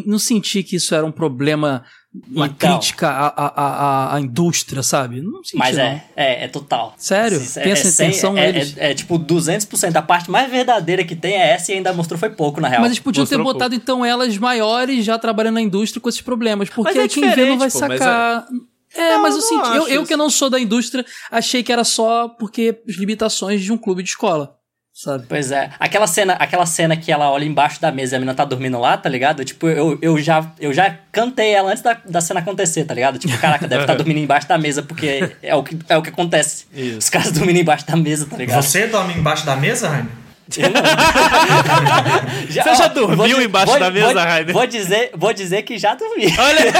[0.05, 1.83] não senti que isso era um problema
[2.27, 5.21] uma então, crítica à, à, à, indústria, sabe?
[5.21, 6.95] Não senti, Mas é, é, é total.
[6.97, 7.39] Sério?
[7.39, 8.75] É, tem essa intenção é, neles?
[8.77, 9.95] É, é, tipo 200%.
[9.95, 12.81] A parte mais verdadeira que tem é essa e ainda mostrou foi pouco, na real.
[12.81, 13.83] Mas eles podiam mostrou ter botado, pouco.
[13.83, 16.67] então, elas maiores já trabalhando na indústria com esses problemas.
[16.69, 18.47] Porque é quem vê não vai pô, sacar...
[18.95, 19.75] É, não, mas eu senti.
[19.75, 23.71] Eu, eu, que não sou da indústria, achei que era só porque as limitações de
[23.71, 24.58] um clube de escola.
[24.93, 25.25] Sabe?
[25.27, 25.71] Pois é.
[25.79, 28.79] Aquela cena, aquela cena que ela olha embaixo da mesa e a menina tá dormindo
[28.79, 29.43] lá, tá ligado?
[29.45, 33.17] Tipo, eu, eu, já, eu já cantei ela antes da, da cena acontecer, tá ligado?
[33.17, 36.01] Tipo, caraca, deve estar tá dormindo embaixo da mesa, porque é o que, é o
[36.01, 36.65] que acontece.
[36.73, 36.99] Isso.
[36.99, 38.61] Os caras dormindo embaixo da mesa, tá ligado?
[38.61, 40.11] Você dorme embaixo da mesa, Rainer?
[42.49, 44.53] já, Você já dormiu vou, embaixo vou, da mesa, vou, Rainer?
[44.53, 46.25] Vou dizer, vou dizer que já dormi.
[46.37, 46.73] Olha!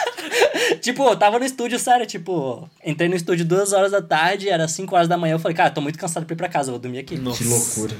[0.80, 4.66] tipo, eu tava no estúdio, sério, tipo, entrei no estúdio duas horas da tarde, era
[4.66, 6.80] 5 horas da manhã, eu falei, cara, tô muito cansado pra ir pra casa, vou
[6.80, 7.16] dormir aqui.
[7.16, 7.42] Nossa.
[7.42, 7.96] Que loucura.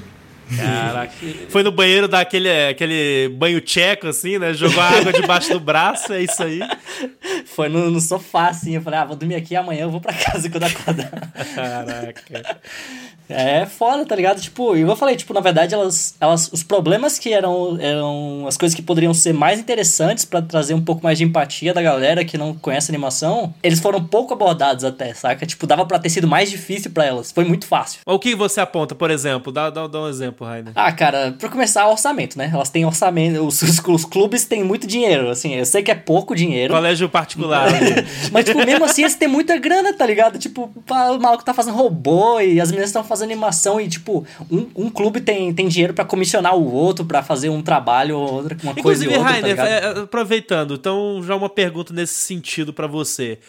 [0.55, 1.13] Caraca.
[1.49, 4.53] Foi no banheiro dar aquele, aquele banho tcheco, assim, né?
[4.53, 6.59] Jogou a água debaixo do braço, é isso aí.
[7.45, 8.75] Foi no, no sofá, assim.
[8.75, 11.09] Eu falei, ah, vou dormir aqui amanhã eu vou pra casa quando acordar.
[11.55, 12.57] Caraca.
[13.29, 14.39] É foda, tá ligado?
[14.39, 18.73] Tipo, eu falei, tipo, na verdade, elas, elas, os problemas que eram, eram as coisas
[18.73, 22.37] que poderiam ser mais interessantes para trazer um pouco mais de empatia da galera que
[22.37, 25.45] não conhece animação, eles foram pouco abordados até, saca?
[25.45, 27.31] Tipo, dava pra ter sido mais difícil para elas.
[27.31, 27.99] Foi muito fácil.
[28.05, 29.51] O que você aponta, por exemplo?
[29.51, 30.73] Dá, dá, dá um exemplo, Rainer.
[30.75, 32.49] Ah, cara, pra começar, orçamento, né?
[32.53, 36.35] Elas têm orçamento, os, os, clubes têm muito dinheiro, assim, eu sei que é pouco
[36.35, 36.73] dinheiro.
[36.73, 37.67] Colégio particular.
[38.31, 40.37] Mas, tipo, mesmo assim, eles têm muita grana, tá ligado?
[40.37, 44.67] Tipo, o maluco tá fazendo robô e as meninas estão fazendo animação e, tipo, um,
[44.75, 48.57] um clube tem, tem dinheiro para comissionar o outro para fazer um trabalho ou outra,
[48.63, 52.73] uma Inclusive, coisa e outra, Rainer, tá é, aproveitando, então já uma pergunta nesse sentido
[52.73, 53.39] para você.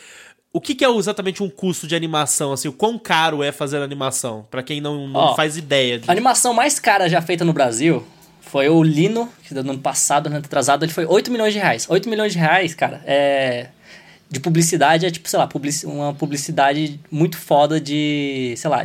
[0.59, 2.52] O que, que, é exatamente um custo de animação?
[2.52, 4.44] Assim, o quão caro é fazer animação?
[4.50, 6.00] para quem não, não Ó, faz ideia.
[6.00, 6.11] De...
[6.11, 8.04] A animação mais cara já feita no Brasil
[8.40, 11.61] foi o Lino, que no ano passado, no ano atrasado, ele foi 8 milhões de
[11.61, 11.86] reais.
[11.88, 13.68] 8 milhões de reais, cara, é
[14.28, 18.84] de publicidade é tipo, sei lá, publici uma publicidade muito foda de, sei lá,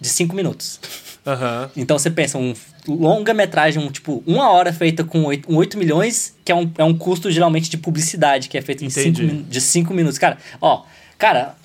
[0.00, 0.80] de 5 minutos.
[1.26, 1.70] Uhum.
[1.76, 2.54] Então você pensa, um
[2.86, 6.96] longa-metragem, um, tipo, uma hora feita com 8, 8 milhões, que é um, é um
[6.96, 10.18] custo geralmente de publicidade, que é feito em cinco, de 5 minutos.
[10.18, 10.82] Cara, ó,
[11.16, 11.56] cara,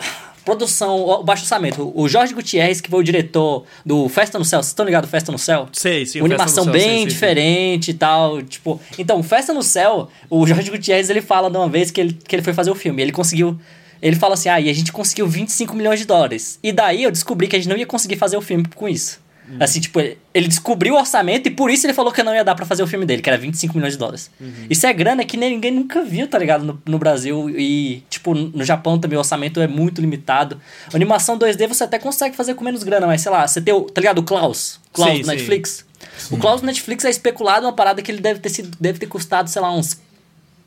[0.45, 1.91] produção, baixo orçamento.
[1.95, 5.32] O Jorge Gutierrez, que foi o diretor do Festa no Céu, vocês estão ligados Festa
[5.32, 5.67] no Céu?
[5.74, 6.22] Sei, sim.
[6.22, 7.91] Uma animação Céu, bem sim, diferente sim.
[7.91, 8.80] e tal, tipo...
[8.97, 12.36] Então, Festa no Céu, o Jorge Gutierrez, ele fala de uma vez que ele, que
[12.36, 13.01] ele foi fazer o filme.
[13.01, 13.59] Ele conseguiu...
[14.01, 16.57] Ele fala assim, ah, e a gente conseguiu 25 milhões de dólares.
[16.63, 19.20] E daí eu descobri que a gente não ia conseguir fazer o filme com isso.
[19.49, 19.57] Uhum.
[19.59, 22.53] Assim, tipo, ele descobriu o orçamento e por isso ele falou que não ia dar
[22.53, 24.29] para fazer o filme dele, que era 25 milhões de dólares.
[24.39, 24.67] Uhum.
[24.69, 26.63] Isso é grana que ninguém nunca viu, tá ligado?
[26.63, 30.61] No, no, Brasil e, tipo, no Japão também o orçamento é muito limitado.
[30.93, 33.73] A animação 2D você até consegue fazer com menos grana, mas sei lá, você tem
[33.73, 34.19] o, tá ligado?
[34.19, 35.85] O Klaus, Klaus sim, do Netflix.
[36.17, 36.35] Sim.
[36.35, 39.07] O Klaus do Netflix é especulado uma parada que ele deve ter sido, deve ter
[39.07, 39.99] custado, sei lá, uns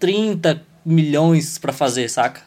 [0.00, 2.42] 30 milhões para fazer, saca?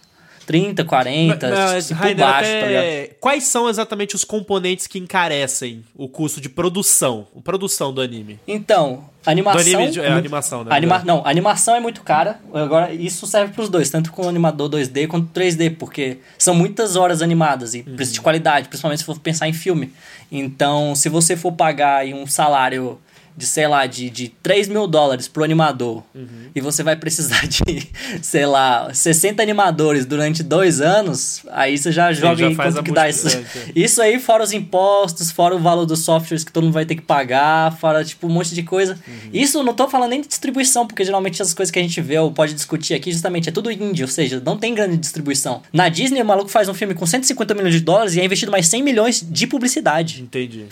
[0.46, 3.16] 30, 40, mas, tipo, Rainer, baixo, tá ligado?
[3.20, 8.40] Quais são exatamente os componentes que encarecem o custo de produção, a produção do anime?
[8.48, 9.64] Então, animação...
[9.64, 10.76] Do anime, é, animação, né?
[10.76, 12.40] Anima, não, animação é muito cara.
[12.54, 16.54] Agora, isso serve para os dois, tanto com o animador 2D quanto 3D, porque são
[16.54, 17.96] muitas horas animadas e uhum.
[17.96, 19.92] de qualidade, principalmente se for pensar em filme.
[20.32, 23.00] Então, se você for pagar um salário
[23.36, 26.50] de, sei lá, de, de 3 mil dólares pro animador uhum.
[26.56, 27.62] e você vai precisar de,
[28.22, 32.92] sei lá, 60 animadores durante dois anos, aí você já joga já em quanto que
[32.92, 33.28] dá isso.
[33.76, 36.96] Isso aí, fora os impostos, fora o valor dos softwares que todo mundo vai ter
[36.96, 38.98] que pagar, fora, tipo, um monte de coisa.
[39.08, 39.30] Uhum.
[39.34, 42.18] Isso não tô falando nem de distribuição, porque geralmente as coisas que a gente vê
[42.18, 45.62] ou pode discutir aqui, justamente, é tudo indie, ou seja, não tem grande distribuição.
[45.74, 48.52] Na Disney, o maluco faz um filme com 150 milhões de dólares e é investido
[48.52, 50.22] mais 100 milhões de publicidade.
[50.22, 50.66] Entendi.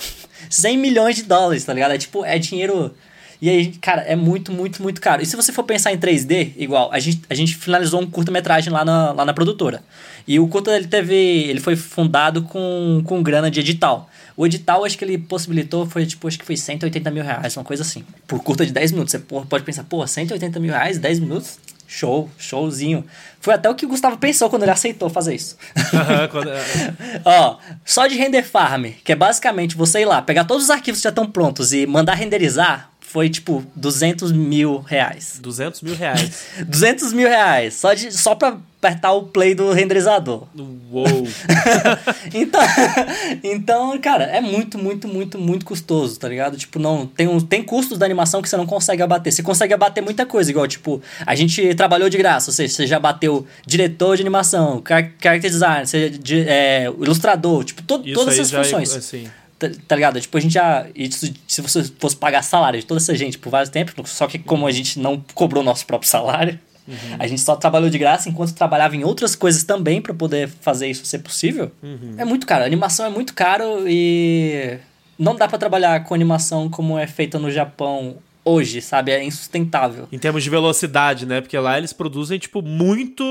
[0.50, 1.92] 100 milhões de dólares, tá ligado?
[1.92, 2.94] É tipo, é dinheiro.
[3.42, 5.22] E aí, cara, é muito, muito, muito caro.
[5.22, 8.72] E se você for pensar em 3D, igual, a gente, a gente finalizou um curta-metragem
[8.72, 9.84] lá na, lá na produtora.
[10.26, 11.16] E o curta ele teve.
[11.16, 14.10] Ele foi fundado com, com grana de edital.
[14.36, 17.64] O edital, acho que ele possibilitou, foi tipo, acho que foi 180 mil reais, uma
[17.64, 18.04] coisa assim.
[18.26, 19.12] Por curta de 10 minutos.
[19.12, 21.60] Você pode pensar, pô, 180 mil reais, 10 minutos?
[21.96, 23.06] Show, showzinho.
[23.40, 25.56] Foi até o que o Gustavo pensou quando ele aceitou fazer isso.
[25.78, 26.50] Uhum, quando...
[26.50, 27.22] É.
[27.24, 31.00] Ó, só de render farm, que é basicamente você ir lá, pegar todos os arquivos
[31.00, 35.38] que já estão prontos e mandar renderizar, foi tipo 200 mil reais.
[35.40, 36.46] 200 mil reais.
[36.68, 37.76] 200 mil reais.
[37.76, 40.48] Só, de, só pra apertar o play do renderizador.
[40.92, 41.06] Uou!
[42.34, 42.62] então,
[43.44, 46.58] então, cara, é muito, muito, muito, muito custoso, tá ligado?
[46.58, 47.06] Tipo, não.
[47.06, 49.32] Tem, um, tem custos da animação que você não consegue abater.
[49.32, 52.88] Você consegue abater muita coisa, igual, tipo, a gente trabalhou de graça, ou seja, você
[52.88, 58.52] já bateu diretor de animação, character design, você, de, é, ilustrador, tipo, to, todas essas
[58.52, 58.96] é funções.
[58.96, 60.20] É, assim Tá, tá, ligado?
[60.20, 60.86] Tipo, a gente já.
[60.94, 64.38] Isso, se você fosse pagar salário de toda essa gente por vários tempos, só que
[64.38, 66.96] como a gente não cobrou nosso próprio salário, uhum.
[67.18, 70.90] a gente só trabalhou de graça enquanto trabalhava em outras coisas também para poder fazer
[70.90, 71.72] isso ser possível.
[71.82, 72.16] Uhum.
[72.18, 72.64] É muito caro.
[72.64, 74.78] A animação é muito caro e
[75.18, 79.12] não dá para trabalhar com animação como é feita no Japão hoje, sabe?
[79.12, 80.08] É insustentável.
[80.12, 81.42] Em termos de velocidade, né?
[81.42, 83.24] Porque lá eles produzem, tipo, muito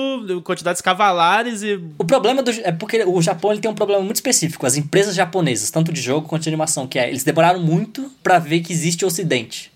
[0.45, 1.81] quantidades cavalares e.
[1.99, 4.67] O problema do, é porque o Japão ele tem um problema muito específico.
[4.67, 8.39] As empresas japonesas, tanto de jogo quanto de animação, que é, eles demoraram muito para
[8.39, 9.71] ver que existe o Ocidente.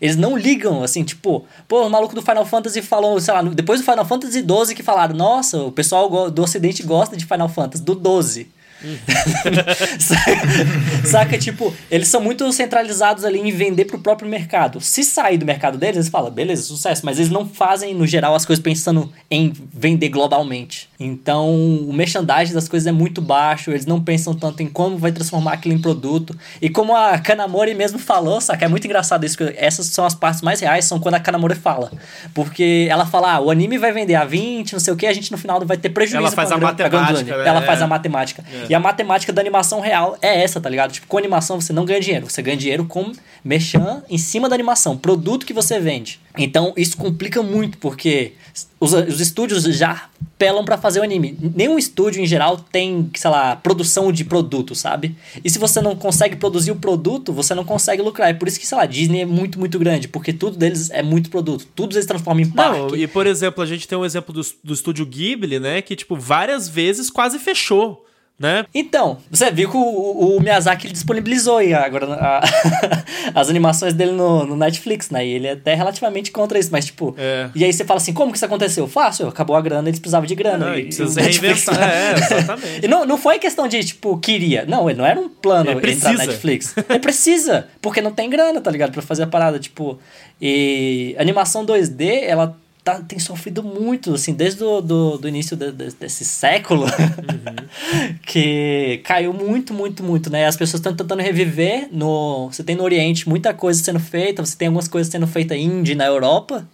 [0.00, 3.80] Eles não ligam, assim, tipo, pô, o maluco do Final Fantasy falou, sei lá, depois
[3.80, 7.84] do Final Fantasy 12 que falaram, nossa, o pessoal do Ocidente gosta de Final Fantasy,
[7.84, 8.48] do 12.
[11.04, 14.80] Saca, tipo, eles são muito centralizados ali em vender pro próprio mercado.
[14.80, 18.34] Se sair do mercado deles, eles falam, beleza, sucesso, mas eles não fazem, no geral,
[18.34, 20.88] as coisas pensando em vender globalmente.
[20.98, 25.12] Então, o merchandising das coisas é muito baixo, eles não pensam tanto em como vai
[25.12, 26.36] transformar aquilo em produto.
[26.60, 30.42] E como a Kanamori mesmo falou, saca, é muito engraçado isso, essas são as partes
[30.42, 31.90] mais reais, são quando a Kanamori fala.
[32.34, 35.12] Porque ela fala, ah, o anime vai vender a 20, não sei o que, a
[35.12, 36.18] gente no final vai ter prejuízo.
[36.18, 37.36] Ela faz a, a matemática.
[37.36, 37.48] Né?
[37.48, 38.44] Ela faz a matemática.
[38.52, 38.71] É.
[38.72, 40.92] E a matemática da animação real é essa, tá ligado?
[40.92, 42.30] Tipo, com animação você não ganha dinheiro.
[42.30, 43.12] Você ganha dinheiro com
[43.44, 46.18] merchan em cima da animação, produto que você vende.
[46.38, 48.32] Então isso complica muito, porque
[48.80, 50.08] os, os estúdios já
[50.38, 51.36] pelam para fazer o anime.
[51.54, 55.14] Nenhum estúdio em geral tem, sei lá, produção de produto, sabe?
[55.44, 58.30] E se você não consegue produzir o produto, você não consegue lucrar.
[58.30, 61.02] É por isso que, sei lá, Disney é muito, muito grande, porque tudo deles é
[61.02, 61.66] muito produto.
[61.74, 62.78] Tudo eles transformam em parque.
[62.78, 65.94] Não, e por exemplo, a gente tem um exemplo do, do estúdio Ghibli, né, que
[65.94, 68.06] tipo várias vezes quase fechou
[68.42, 68.66] né?
[68.74, 72.42] Então, você viu que o, o, o Miyazaki disponibilizou aí agora a,
[73.40, 75.24] as animações dele no, no, Netflix, né?
[75.24, 77.14] E ele é até relativamente contra isso, mas tipo.
[77.16, 77.48] É.
[77.54, 78.88] E aí você fala assim: como que isso aconteceu?
[78.88, 80.66] Fácil, acabou a grana, eles precisavam de grana.
[80.70, 81.78] Não, e, precisa reinventar.
[81.88, 82.84] é, exatamente.
[82.84, 84.64] e não, não foi questão de, tipo, queria.
[84.66, 86.74] Não, não era um plano é, entrar na Netflix.
[86.90, 88.90] Ele precisa, porque não tem grana, tá ligado?
[88.90, 89.60] Pra fazer a parada.
[89.60, 90.00] Tipo,
[90.40, 95.70] e animação 2D, ela tá, tem sofrido muito, assim, desde o do, do início de,
[95.70, 97.68] de, desse século, uhum.
[98.26, 100.46] que caiu muito, muito, muito, né?
[100.46, 102.48] As pessoas estão tentando reviver no...
[102.50, 105.94] Você tem no Oriente muita coisa sendo feita, você tem algumas coisas sendo feitas indie
[105.94, 106.68] na Europa,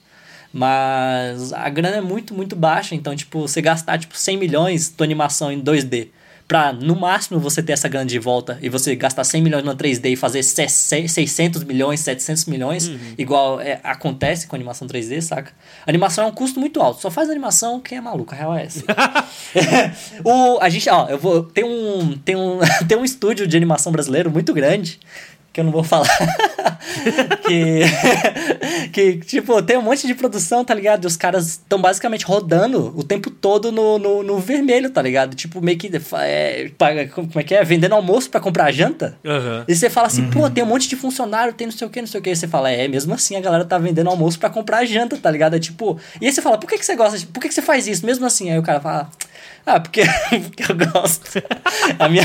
[0.52, 5.04] mas a grana é muito, muito baixa, então, tipo, você gastar, tipo, 100 milhões de
[5.04, 6.08] animação em 2D
[6.48, 9.76] pra no máximo você ter essa grana de volta e você gastar 100 milhões no
[9.76, 12.98] 3D e fazer 600 milhões, 700 milhões, uhum.
[13.18, 15.52] igual é, acontece com animação 3D, saca?
[15.86, 18.64] animação é um custo muito alto, só faz animação quem é maluco, a real é
[18.64, 18.82] essa.
[20.24, 23.92] o, a gente, ó, eu vou, tem um, tem um, tem um estúdio de animação
[23.92, 24.98] brasileiro muito grande
[25.58, 26.06] que eu não vou falar.
[27.42, 27.82] que,
[28.92, 31.02] que, tipo, tem um monte de produção, tá ligado?
[31.02, 35.34] E os caras estão basicamente rodando o tempo todo no, no, no, vermelho, tá ligado?
[35.34, 35.90] Tipo, meio que.
[36.20, 36.70] É,
[37.12, 37.64] como é que é?
[37.64, 39.18] Vendendo almoço para comprar janta.
[39.24, 39.64] Uhum.
[39.66, 40.30] E você fala assim, uhum.
[40.30, 42.30] pô, tem um monte de funcionário, tem não sei o que, não sei o que.
[42.30, 45.30] E você fala, é, mesmo assim a galera tá vendendo almoço para comprar janta, tá
[45.30, 45.56] ligado?
[45.56, 45.98] É tipo.
[46.20, 47.18] E aí você fala, por que, que você gosta?
[47.32, 48.06] Por que, que você faz isso?
[48.06, 49.10] Mesmo assim, aí o cara fala.
[49.66, 50.02] Ah, porque,
[50.46, 51.42] porque eu gosto.
[51.98, 52.24] A minha.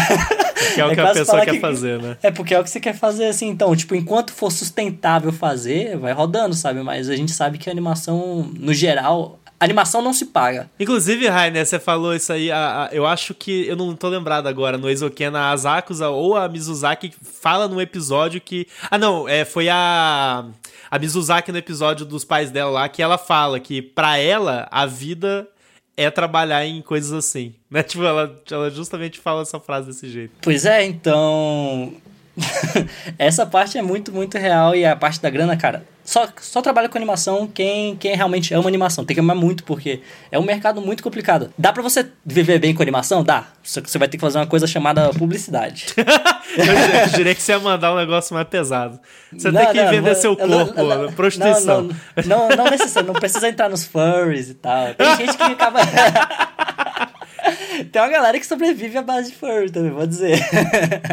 [0.74, 2.18] Que é o é que a pessoa quer que, fazer, né?
[2.24, 3.50] É porque é o que você quer fazer, assim.
[3.50, 6.82] Então, tipo, enquanto for sustentável fazer, vai rodando, sabe?
[6.82, 10.70] Mas a gente sabe que a animação, no geral, a animação não se paga.
[10.78, 12.52] Inclusive, Rainer, você falou isso aí.
[12.52, 13.66] A, a, eu acho que.
[13.66, 14.78] Eu não tô lembrado agora.
[14.78, 18.68] No Eizouken, a Asakusa ou a Mizuzaki fala num episódio que.
[18.92, 19.28] Ah, não.
[19.28, 20.46] É, foi a.
[20.92, 24.86] A Mizuzaki no episódio dos pais dela lá que ela fala que para ela a
[24.86, 25.48] vida
[25.96, 27.56] é trabalhar em coisas assim.
[27.70, 27.82] Né?
[27.84, 30.34] Tipo, ela, ela justamente fala essa frase desse jeito.
[30.42, 31.94] Pois é, então.
[33.18, 34.76] essa parte é muito, muito real.
[34.76, 38.68] E a parte da grana, cara, só, só trabalha com animação quem, quem realmente ama
[38.68, 39.06] animação.
[39.06, 41.54] Tem que amar muito, porque é um mercado muito complicado.
[41.58, 43.24] Dá pra você viver bem com animação?
[43.24, 43.46] Dá.
[43.64, 45.88] Só que você vai ter que fazer uma coisa chamada publicidade.
[45.98, 49.00] eu, diria que você ia mandar um negócio mais pesado.
[49.32, 51.84] Você não, tem que não, vender não, seu corpo, não, prostituição.
[51.84, 54.94] Não, não, não, não, necessariamente, não precisa entrar nos furries e tal.
[54.96, 55.80] Tem gente que acaba.
[57.92, 60.40] Tem uma galera que sobrevive à base de furry também, vou dizer.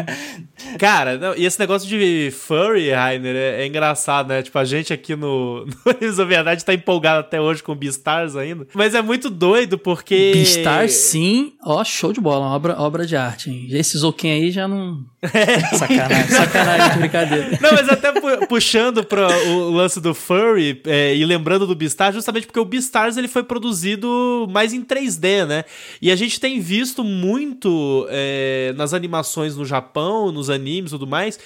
[0.77, 4.41] Cara, não, e esse negócio de furry, Rainer, é, é, engraçado, né?
[4.41, 5.65] Tipo, a gente aqui no,
[6.17, 8.67] no Verdade tá empolgado até hoje com Beastars ainda.
[8.73, 10.31] Mas é muito doido porque.
[10.33, 11.53] Beastars, sim.
[11.63, 13.67] Ó, show de bola, obra, obra de arte, hein?
[13.71, 15.03] Esse Zoken aí já não.
[15.21, 15.59] É.
[15.77, 17.59] Sacanagem, sacanagem, brincadeira.
[17.61, 18.11] Não, mas até
[18.47, 23.17] puxando pro o lance do furry é, e lembrando do Beastars, justamente porque o Beastars
[23.17, 25.63] ele foi produzido mais em 3D, né?
[26.01, 31.07] E a gente tem visto muito é, nas animações no Japão, nos animes e tudo
[31.07, 31.39] mais,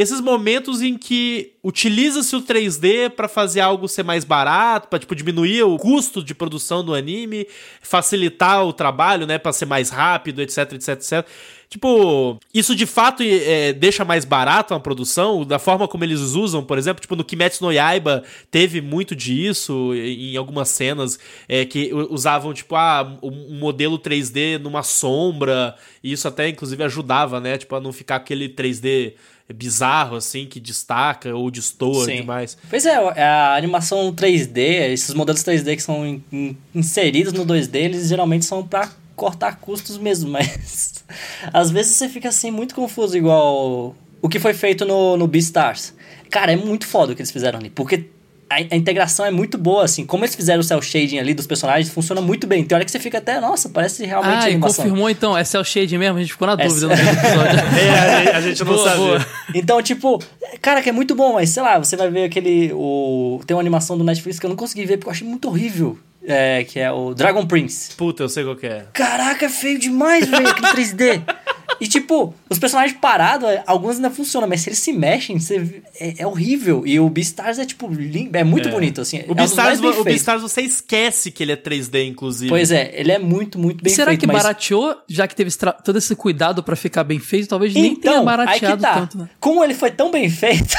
[0.00, 5.14] esses momentos em que utiliza-se o 3D para fazer algo ser mais barato, para tipo
[5.14, 7.46] diminuir o custo de produção do anime,
[7.82, 11.26] facilitar o trabalho, né, para ser mais rápido, etc, etc, etc.
[11.68, 16.64] Tipo, isso de fato é, deixa mais barato a produção, da forma como eles usam,
[16.64, 21.92] por exemplo, tipo no Kimetsu no Yaiba teve muito disso em algumas cenas é, que
[21.92, 27.76] usavam tipo ah, um modelo 3D numa sombra, e isso até inclusive ajudava, né, tipo
[27.76, 29.12] a não ficar aquele 3D
[29.52, 32.16] bizarro, assim, que destaca ou destoa Sim.
[32.16, 32.56] demais.
[32.68, 34.58] Pois é, a animação 3D,
[34.92, 39.56] esses modelos 3D que são in- in- inseridos no 2D, eles geralmente são pra cortar
[39.56, 41.04] custos mesmo, mas
[41.52, 45.92] às vezes você fica assim muito confuso, igual o que foi feito no, no Beastars.
[46.30, 48.04] Cara, é muito foda o que eles fizeram ali, porque
[48.50, 51.46] a, a integração é muito boa, assim, como eles fizeram o cel shading ali dos
[51.46, 52.64] personagens, funciona muito bem.
[52.64, 54.84] Tem hora que você fica até, nossa, parece realmente Ah, e animação.
[54.84, 56.18] confirmou então, é cel shade mesmo?
[56.18, 57.60] A gente ficou na É dúvida no cel- mesmo episódio.
[57.80, 59.04] É, a gente, a gente não Boa, sabia.
[59.06, 59.26] boa.
[59.54, 60.22] Então, tipo,
[60.60, 62.72] cara, que é muito bom, mas sei lá, você vai ver aquele.
[62.74, 65.46] O, tem uma animação do Netflix que eu não consegui ver porque eu achei muito
[65.48, 65.96] horrível.
[66.26, 67.94] É, que é o Dragon Prince.
[67.96, 68.84] Puta, eu sei qual que é.
[68.92, 71.22] Caraca, é feio demais, velho, aquele 3D.
[71.80, 75.82] E tipo, os personagens parados, é, alguns ainda funcionam, mas se eles se mexem, você,
[75.98, 76.82] é, é horrível.
[76.86, 78.72] E o Beastars é, tipo, lindo, é muito É.
[78.72, 79.18] bonito, assim.
[79.18, 80.04] é O mais Beastars, o.
[80.04, 82.48] Beastars você esquece que ele é 3D, inclusive.
[82.50, 84.20] Pois é, ele é muito, muito bem Será feito.
[84.20, 84.36] que mas...
[84.42, 85.50] barateou, já que teve
[85.84, 87.48] todo esse cuidado pra ficar bem feito?
[87.48, 88.94] Talvez nem tenha Então, aí barateado que tá.
[88.94, 89.28] tanto, né?
[89.40, 90.74] Como ele foi tão bem feito,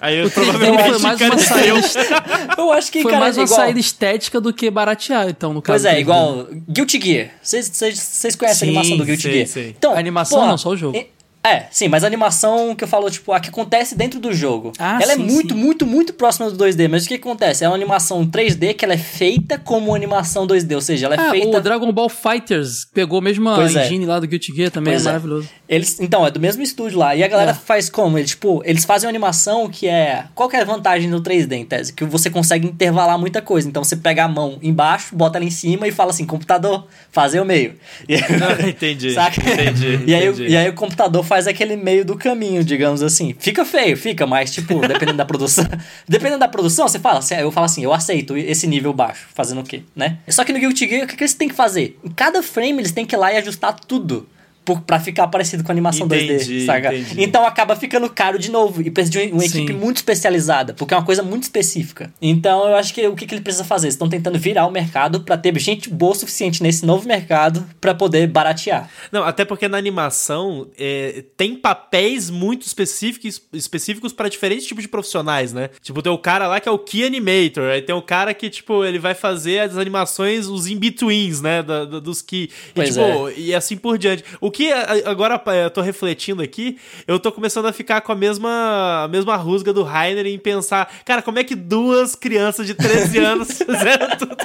[0.00, 1.80] Aí eu O 3D foi provavelmente mais uma saída,
[2.58, 3.60] eu acho que, foi cara, mais uma igual...
[3.60, 5.82] saída estética do que baratear, então, no caso.
[5.82, 6.00] Pois é, do 3D.
[6.00, 7.30] igual Guilty Gear.
[7.42, 9.46] Vocês- conhecem Sim, a animação do Guilty sei, Gear?
[9.48, 9.74] sei.
[9.76, 10.98] Então, A animação não, só o jogo.
[11.44, 14.72] É, sim, mas a animação que eu falo, tipo, a que acontece dentro do jogo.
[14.78, 15.60] Ah, ela é sim, muito, sim.
[15.60, 16.88] muito, muito próxima do 2D.
[16.88, 17.62] Mas o que acontece?
[17.64, 20.74] É uma animação 3D que ela é feita como animação 2D.
[20.74, 21.58] Ou seja, ela é Ah, feita.
[21.58, 23.84] o Dragon Ball Fighters pegou mesmo a Pois é.
[23.84, 25.12] engine lá do Guilty Gear também, Pois é é.
[25.12, 25.48] maravilhoso.
[25.68, 27.14] Eles, então, é do mesmo estúdio lá.
[27.14, 27.54] E a galera É.
[27.54, 28.18] faz como?
[28.18, 30.24] Eles, tipo, eles fazem uma animação que é.
[30.34, 31.92] Qual que é a vantagem do 3D, em tese?
[31.92, 33.68] Que você consegue intervalar muita coisa.
[33.68, 37.40] Então você pega a mão embaixo, bota ela em cima e fala assim: computador, fazer
[37.40, 37.74] o meio.
[38.08, 39.12] E- Ah, entendi.
[39.14, 39.40] Saca?
[39.40, 40.04] Entendi.
[40.06, 43.34] E aí, e aí o computador faz aquele meio do caminho, digamos assim.
[43.38, 45.64] Fica feio, fica, mas, tipo, dependendo da produção.
[46.08, 49.64] Dependendo da produção, você fala, eu falo assim, eu aceito esse nível baixo, fazendo o
[49.64, 50.18] quê, né?
[50.28, 51.98] Só que no Guilty Gear, o que, que eles têm que fazer?
[52.04, 54.28] Em cada frame, eles têm que ir lá e ajustar tudo.
[54.64, 56.94] Por, pra ficar parecido com a animação Entendi, 2D, saca?
[56.94, 57.22] entendi.
[57.22, 58.80] Então acaba ficando caro de novo.
[58.82, 62.12] E precisa de uma equipe muito especializada, porque é uma coisa muito específica.
[62.20, 63.86] Então eu acho que o que, que ele precisa fazer?
[63.86, 67.66] Eles estão tentando virar o mercado pra ter gente boa o suficiente nesse novo mercado
[67.80, 68.88] pra poder baratear.
[69.12, 74.88] Não, até porque na animação é, tem papéis muito específicos específicos para diferentes tipos de
[74.88, 75.70] profissionais, né?
[75.82, 78.48] Tipo, tem o cara lá que é o Key Animator, aí tem o cara que,
[78.50, 81.62] tipo, ele vai fazer as animações, os in-betweens, né?
[81.62, 82.50] da- da- dos Key.
[82.76, 84.24] E, tipo, e assim por diante.
[84.40, 84.72] O que
[85.04, 89.36] agora eu tô refletindo aqui, eu tô começando a ficar com a mesma, a mesma
[89.36, 94.16] rusga do Rainer em pensar, cara, como é que duas crianças de 13 anos fizeram
[94.16, 94.36] tudo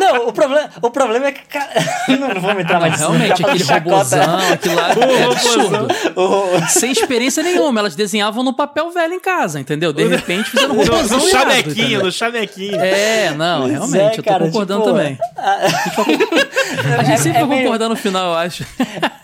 [0.00, 1.70] Não, o problema, o problema é que, cara.
[2.08, 3.10] Não, não vamos entrar mais nisso.
[3.10, 5.88] Realmente, aquele robôzão, aquilo lá é absurdo.
[6.16, 9.92] O- Sem experiência nenhuma, elas desenhavam no papel velho em casa, entendeu?
[9.92, 12.76] De repente fizeram um robôzão no chamequinho, no chamequinho.
[12.80, 15.18] É, não, Pois realmente, é, eu tô cara, concordando tipo, também.
[16.98, 18.64] A gente sempre é vai meio- concordar no final, eu acho.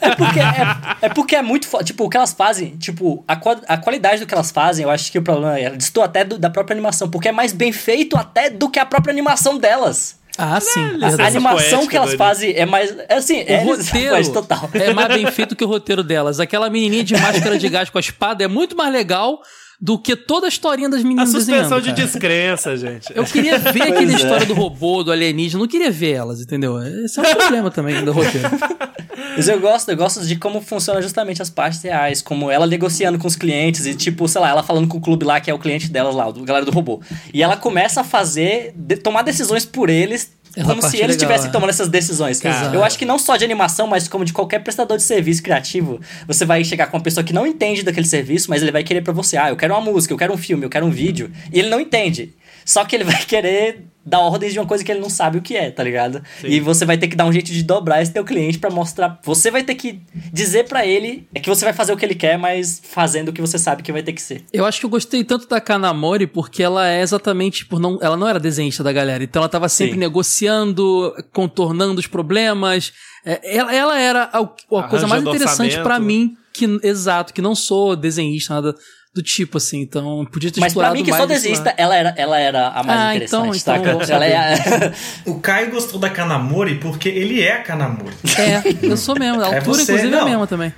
[0.01, 1.85] É porque é, é porque é muito foda.
[1.85, 3.35] Tipo, o que elas fazem, tipo, a,
[3.69, 6.39] a qualidade do que elas fazem, eu acho que o problema é, distou até do-
[6.39, 10.21] da própria animação, porque é mais bem feito até do que a própria animação delas.
[10.39, 10.81] Ah, sim.
[10.81, 11.37] A, Licença verdade.
[11.37, 12.19] animação que elas doido.
[12.19, 12.95] fazem é mais.
[13.09, 14.71] É assim, O é roteiro é total.
[14.73, 16.41] é mais bem feito que o roteiro delas.
[16.41, 19.43] Aquela menininha de máscara de gás com a espada é muito mais legal
[19.85, 22.03] do que toda a historinha das A meninas suspensão desenhando, de cara.
[22.07, 23.13] descrença, gente.
[23.17, 24.15] Eu queria ver aquela é.
[24.15, 26.81] história do robô, do alienígena, não queria ver elas, entendeu?
[27.05, 28.49] Esse é um problema também do roteiro.
[29.37, 33.19] Mas eu gosto, eu gosto de como funciona justamente as partes reais, como ela negociando
[33.19, 35.55] com os clientes e, tipo, sei lá, ela falando com o clube lá, que é
[35.55, 37.01] o cliente delas lá, o galera do robô.
[37.35, 41.01] E ela começa a fazer, de- tomar decisões por eles, Essa como se é eles
[41.01, 41.53] legal, estivessem é.
[41.53, 42.45] tomando essas decisões.
[42.45, 42.75] Exato.
[42.75, 46.01] Eu acho que não só de animação, mas como de qualquer prestador de serviço criativo,
[46.27, 49.03] você vai chegar com uma pessoa que não entende daquele serviço, mas ele vai querer
[49.03, 51.31] pra você, ah, eu quero uma música, eu quero um filme, eu quero um vídeo,
[51.53, 52.35] e ele não entende.
[52.65, 55.43] Só que ele vai querer dar ordens de uma coisa que ele não sabe o
[55.43, 56.23] que é, tá ligado?
[56.41, 56.49] Sim.
[56.49, 59.21] E você vai ter que dar um jeito de dobrar esse teu cliente pra mostrar.
[59.23, 60.01] Você vai ter que
[60.33, 63.33] dizer pra ele é que você vai fazer o que ele quer, mas fazendo o
[63.33, 64.45] que você sabe que vai ter que ser.
[64.53, 68.17] Eu acho que eu gostei tanto da Kanamori porque ela é exatamente por não, ela
[68.17, 70.01] não era desenhista da galera, então ela tava sempre Sim.
[70.01, 72.93] negociando, contornando os problemas.
[73.25, 77.55] É, ela, ela era a, a coisa mais interessante pra mim, que exato, que não
[77.55, 78.75] sou desenhista nada
[79.15, 82.39] do tipo assim, então podia ter Mas pra mim, que esse desista, ela era, ela
[82.41, 84.93] era a mais Ah, interessante, então- então vou Ela é.
[85.27, 88.15] O Caio gostou da Kanamori porque ele é a Kanamori.
[88.39, 90.29] É, eu sou mesmo, a É altura você, inclusive é a não.
[90.29, 90.73] mesma também.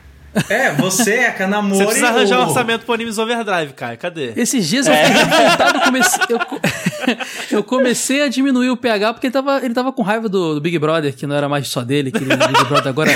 [0.50, 1.76] É, você é a Kanamori.
[1.78, 3.98] Você precisa arranjar um o- orçamento pro Animes Overdrive, Caio.
[3.98, 4.32] Cadê?
[4.34, 5.04] Esses dias eu É.
[5.04, 6.40] fiquei revoltado, comecei, eu,
[7.58, 10.60] eu comecei a diminuir o pH porque ele tava, ele tava com raiva do, do
[10.60, 13.12] Big Brother, que não era mais só dele, que ele- o Big Brother agora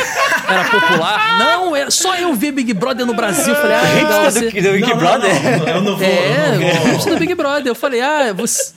[0.49, 1.39] era popular.
[1.39, 3.55] Não, era, só eu vi Big Brother no Brasil.
[3.55, 4.41] Eu falei, ah, legal, do, você...
[4.41, 5.59] do Big Não, não, Brother.
[5.59, 6.07] não, eu não vou.
[6.07, 7.11] É, eu não o vou.
[7.11, 7.67] do Big Brother.
[7.67, 8.73] Eu falei, ah, você...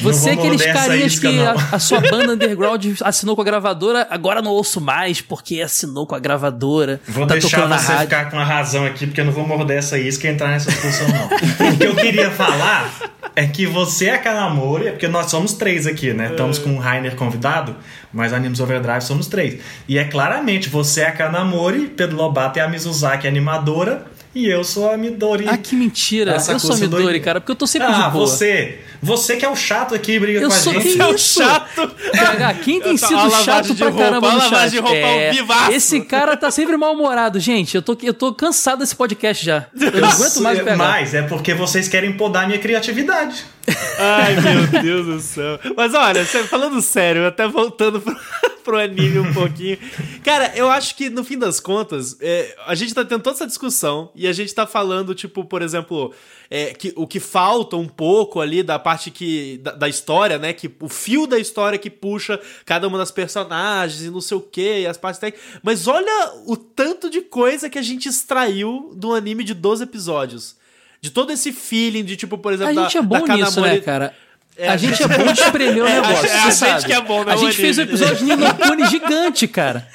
[0.00, 1.48] Você é aqueles carinhas isca, que não.
[1.48, 6.06] a, a sua banda underground assinou com a gravadora, agora não ouço mais porque assinou
[6.06, 7.00] com a gravadora.
[7.08, 9.98] Vou tá deixar você ficar com a razão aqui, porque eu não vou morder essa
[9.98, 11.72] isca e entrar nessa discussão, não.
[11.72, 12.90] o que eu queria falar
[13.38, 16.30] é que você é a Kanamori, é porque nós somos três aqui, né?
[16.32, 17.76] Estamos com o Rainer convidado,
[18.12, 19.60] mas Animes Overdrive somos três.
[19.86, 24.62] E é claramente, você é a Kanamori, Pedro Lobato é a Mizuzaki animadora, e eu
[24.64, 25.46] sou a Midori.
[25.48, 26.32] Ah, que mentira.
[26.32, 27.22] Essa eu sou a Midori, doido.
[27.22, 28.26] cara, porque eu tô sempre Ah, de boa.
[28.26, 28.78] você.
[29.00, 30.94] Você que é o chato aqui briga Eu com a sou gente.
[30.96, 31.88] que é o chato.
[32.12, 34.70] PH, quem tem sido chato pra roupa, caramba no chat?
[34.70, 35.72] de roupa ao vivaço.
[35.72, 37.74] esse cara tá sempre mal-humorado, gente.
[37.76, 39.66] Eu tô, eu tô cansado desse podcast já.
[39.80, 40.76] Eu não aguento mais PH.
[40.76, 43.44] Mas é porque vocês querem podar minha criatividade.
[43.98, 45.60] Ai, meu Deus do céu.
[45.76, 48.16] Mas olha, falando sério, até voltando pro,
[48.64, 49.78] pro anime um pouquinho.
[50.24, 53.46] Cara, eu acho que no fim das contas, é, a gente tá tendo toda essa
[53.46, 56.12] discussão e a gente tá falando, tipo, por exemplo,
[56.50, 60.52] é, que, o que falta um pouco ali da parte que, da, da história, né?
[60.52, 64.40] Que o fio da história que puxa cada uma das personagens e não sei o
[64.40, 65.60] que, e as partes técnicas.
[65.62, 70.56] Mas olha o tanto de coisa que a gente extraiu do anime de 12 episódios.
[71.00, 73.60] De todo esse feeling de, tipo, por exemplo, A gente da, é bom da nisso,
[73.60, 74.14] né, cara?
[74.58, 76.28] É, a gente é bom de espremer o É, a negócio.
[76.28, 77.96] gente- a gente que é bom, não A gente fez um anime.
[77.96, 79.86] episódio de Ninokuni gigante, cara.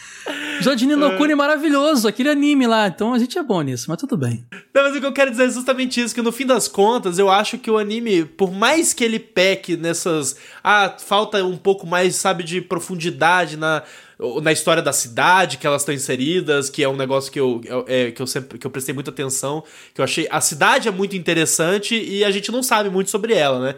[0.56, 2.88] Episódio de Ninokuni maravilhoso, aquele anime lá.
[2.88, 4.46] Então a gente é bom nisso, mas tudo bem.
[4.74, 7.20] Não, mas o que eu quero dizer é justamente isso, que no fim das contas,
[7.20, 10.38] eu acho que o anime, por mais que ele peque nessas...
[10.64, 13.84] Ah, falta um pouco mais, sabe, de profundidade na,
[14.42, 17.84] na história da cidade que elas estão inseridas, que é um negócio que eu, eu-
[17.86, 19.62] é, que eu sempre que eu prestei muita atenção,
[19.94, 20.26] que eu achei...
[20.32, 23.76] A cidade é muito interessante e a gente não sabe muito sobre ela, né?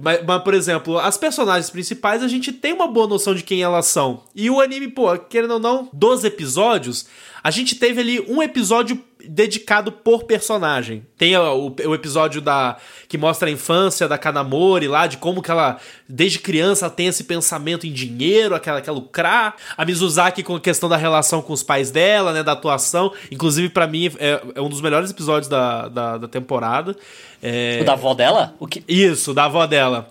[0.00, 3.62] Mas, mas, por exemplo, as personagens principais a gente tem uma boa noção de quem
[3.62, 4.24] elas são.
[4.34, 7.06] E o anime, pô, querendo ou não, 12 episódios,
[7.42, 11.06] a gente teve ali um episódio dedicado por personagem.
[11.16, 12.76] Tem o, o episódio da
[13.08, 17.24] que mostra a infância da Kanamori lá, de como que ela, desde criança, tem esse
[17.24, 19.54] pensamento em dinheiro, aquela quer lucrar.
[19.76, 23.12] A Mizuzaki com a questão da relação com os pais dela, né, da atuação.
[23.30, 26.96] Inclusive, pra mim, é, é um dos melhores episódios da, da, da temporada.
[27.42, 28.54] É, O da avó dela?
[28.58, 28.82] O que...
[28.88, 30.08] isso, da avó dela.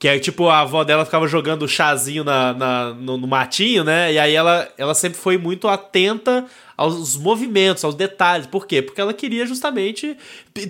[0.00, 4.10] Que é tipo, a avó dela ficava jogando chazinho na, na- no, no matinho, né?
[4.12, 8.46] E aí ela, ela sempre foi muito atenta aos movimentos, aos detalhes.
[8.46, 8.80] Por quê?
[8.80, 10.16] Porque ela queria justamente.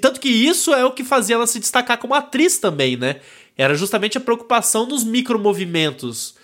[0.02, 3.20] Tanto que isso é o que fazia ela se destacar como atriz também, né?
[3.56, 6.34] Era justamente a preocupação nos micromovimentos.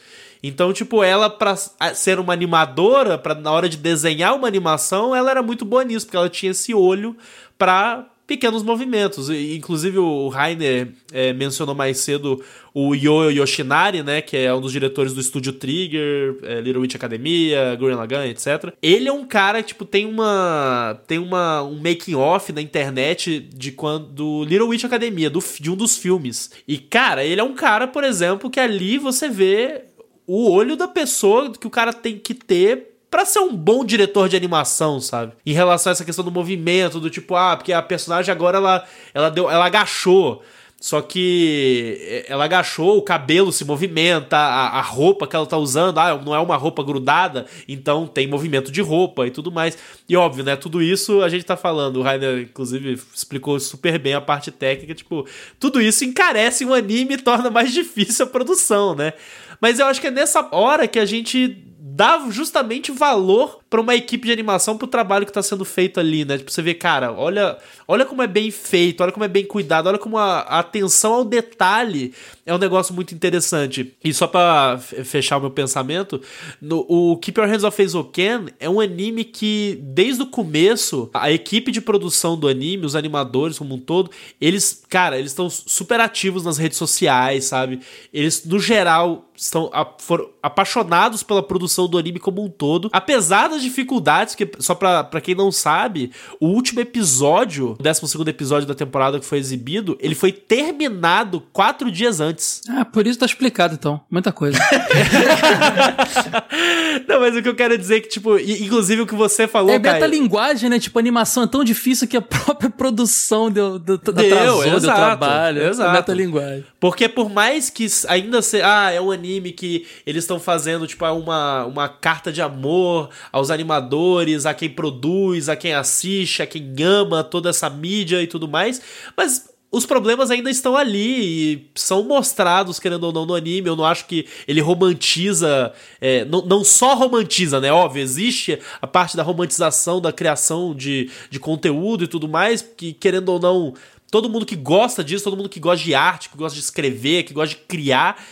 [0.41, 5.31] Então, tipo, ela, pra ser uma animadora, pra, na hora de desenhar uma animação, ela
[5.33, 7.17] era muito boa nisso, porque ela tinha esse olho
[7.59, 9.31] pra pequenos movimentos.
[9.31, 12.43] Inclusive, o Rainer é, mencionou mais cedo
[12.75, 14.21] o Yo Yoshinari, né?
[14.21, 18.75] Que é um dos diretores do estúdio Trigger, é, Little Witch Academia, Gurren Lagann, etc.
[18.83, 21.01] Ele é um cara tipo, tem uma.
[21.07, 24.45] Tem uma, um making-off na internet de quando.
[24.45, 26.51] Little Witch Academia, do, de um dos filmes.
[26.67, 29.85] E, cara, ele é um cara, por exemplo, que ali você vê
[30.27, 34.29] o olho da pessoa que o cara tem que ter pra ser um bom diretor
[34.29, 35.33] de animação, sabe?
[35.45, 38.85] Em relação a essa questão do movimento, do tipo, ah, porque a personagem agora ela
[39.15, 40.43] ela deu, ela agachou.
[40.79, 45.99] Só que ela agachou, o cabelo se movimenta, a, a roupa que ela tá usando,
[45.99, 49.77] ah, não é uma roupa grudada, então tem movimento de roupa e tudo mais.
[50.07, 54.13] E óbvio, né, tudo isso a gente tá falando, o Rainer, inclusive, explicou super bem
[54.13, 55.27] a parte técnica, tipo,
[55.59, 59.15] tudo isso encarece um anime e torna mais difícil a produção, né?
[59.59, 61.66] Mas eu acho que é nessa hora que a gente
[61.97, 66.27] dá justamente valor pra uma equipe de animação pro trabalho que tá sendo feito ali,
[66.27, 66.37] né?
[66.37, 67.57] Tipo, você vê, cara, olha,
[67.89, 71.15] olha como é bem feito, olha como é bem cuidado, olha como a, a atenção
[71.15, 72.13] ao detalhe
[72.47, 73.95] é um negócio muito interessante.
[74.03, 76.21] E só pra f- fechar o meu pensamento,
[76.63, 81.31] no, o Keep Your Hands Off Eizouken é um anime que, desde o começo, a
[81.31, 85.99] equipe de produção do anime, os animadores como um todo, eles, cara, eles estão super
[86.01, 87.81] ativos nas redes sociais, sabe?
[88.13, 93.49] Eles, no geral, estão a- foram apaixonados pela produção do anime como um todo, apesar
[93.49, 98.69] das dificuldades, que só pra, pra quem não sabe, o último episódio, o 12 episódio
[98.69, 102.36] da temporada que foi exibido, ele foi terminado quatro dias antes.
[102.69, 104.01] Ah, por isso tá explicado então.
[104.11, 104.59] Muita coisa.
[107.09, 109.75] não, mas o que eu quero dizer é que, tipo, inclusive o que você falou,
[109.75, 110.79] é Caio- metalinguagem, né?
[110.79, 115.01] Tipo, animação é tão difícil que a própria produção deu, deu, Deu, atrasou, deu exato,
[115.01, 115.63] trabalho.
[115.67, 115.91] exato.
[115.91, 116.65] É metalinguagem.
[116.81, 121.05] Porque por mais que ainda se, ah, é um anime que eles estão fazendo tipo
[121.05, 126.47] é uma, uma carta de amor aos animadores, a quem produz, a quem assiste, a
[126.47, 128.81] quem ama toda essa mídia e tudo mais,
[129.17, 133.69] mas os problemas ainda estão ali e são mostrados, querendo ou não, no anime.
[133.69, 135.73] Eu não acho que ele romantiza.
[136.01, 137.73] é, não, não só romantiza, né?
[137.73, 142.93] Óbvio, existe a parte da romantização, da criação de, de conteúdo e tudo mais, que,
[142.93, 143.75] querendo ou não,
[144.11, 147.25] todo mundo que gosta disso, todo mundo que gosta de arte, que gosta de escrever,
[147.25, 148.23] que gosta de criar,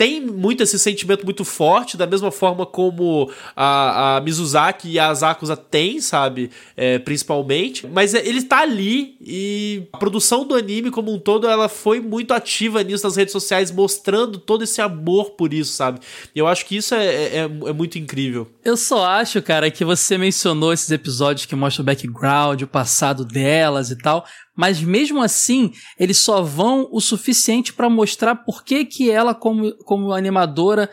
[0.00, 5.08] tem muito esse sentimento muito forte, da mesma forma como a, a Mizuzaki e a
[5.08, 6.50] Asakusa tem, sabe?
[6.74, 7.86] É, principalmente.
[7.86, 12.00] Mas é, ele tá ali e a produção do anime como um todo, ela foi
[12.00, 16.00] muito ativa nisso nas redes sociais, mostrando todo esse amor por isso, sabe?
[16.34, 18.50] E eu acho que isso é, é, é, é muito incrível.
[18.64, 23.22] Eu só acho, cara, que você mencionou esses episódios que mostram o background, o passado
[23.22, 24.24] delas e tal,
[24.60, 29.72] mas mesmo assim, eles só vão o suficiente para mostrar por que, que ela, como,
[29.84, 30.90] como animadora,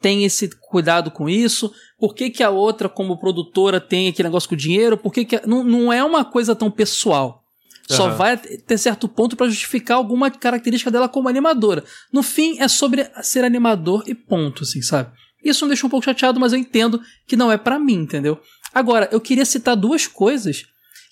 [0.00, 4.48] tem esse cuidado com isso, por que, que a outra, como produtora, tem aquele negócio
[4.48, 5.40] com o dinheiro, por que, que.
[5.46, 7.44] Não, não é uma coisa tão pessoal.
[7.88, 8.16] Só uhum.
[8.16, 11.84] vai ter certo ponto para justificar alguma característica dela como animadora.
[12.12, 15.12] No fim, é sobre ser animador e ponto, assim, sabe?
[15.44, 18.40] Isso me deixa um pouco chateado, mas eu entendo que não é para mim, entendeu?
[18.74, 20.64] Agora, eu queria citar duas coisas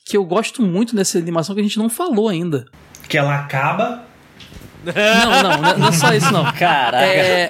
[0.05, 2.67] que eu gosto muito dessa animação que a gente não falou ainda.
[3.09, 4.05] Que ela acaba.
[4.85, 6.45] Não, não, não é só isso, não.
[6.53, 7.07] Caraca.
[7.07, 7.49] É,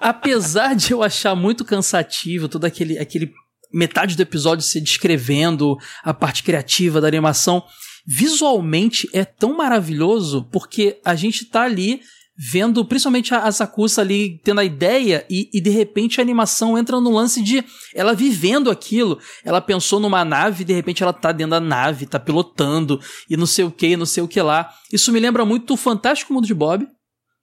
[0.00, 3.32] apesar de eu achar muito cansativo todo aquele, aquele
[3.72, 7.62] metade do episódio se descrevendo a parte criativa da animação,
[8.06, 12.00] visualmente é tão maravilhoso porque a gente tá ali
[12.36, 17.00] vendo principalmente a, Sakusa ali tendo a ideia e, e, de repente a animação entra
[17.00, 17.64] no lance de
[17.94, 19.18] ela vivendo aquilo.
[19.44, 23.46] Ela pensou numa nave, de repente ela tá dentro da nave, tá pilotando e não
[23.46, 24.70] sei o que, não sei o que lá.
[24.92, 26.86] Isso me lembra muito o Fantástico Mundo de Bob,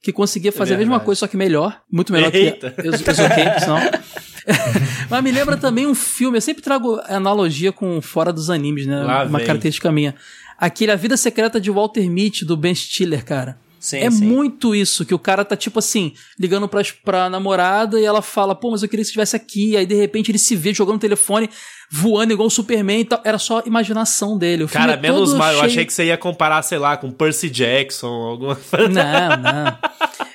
[0.01, 1.79] que conseguia fazer é a mesma coisa, só que melhor.
[1.91, 2.71] Muito melhor Eita.
[2.71, 3.79] que Exoquei, senão.
[5.09, 9.03] Mas me lembra também um filme, eu sempre trago analogia com fora dos animes, né?
[9.03, 9.47] Lá Uma vem.
[9.47, 10.15] característica minha.
[10.57, 13.59] Aquele A Vida Secreta de Walter Mitty, do Ben Stiller, cara.
[13.81, 14.23] Sim, é sim.
[14.23, 18.53] muito isso, que o cara tá tipo assim, ligando pra, pra namorada e ela fala,
[18.53, 19.75] pô, mas eu queria que você estivesse aqui.
[19.75, 21.49] Aí de repente ele se vê jogando o telefone,
[21.91, 23.19] voando igual o Superman e tal.
[23.23, 24.65] Era só imaginação dele.
[24.65, 25.59] O cara, é menos mal, cheio...
[25.59, 28.87] eu achei que você ia comparar, sei lá, com Percy Jackson, alguma coisa.
[28.87, 29.77] Não, não.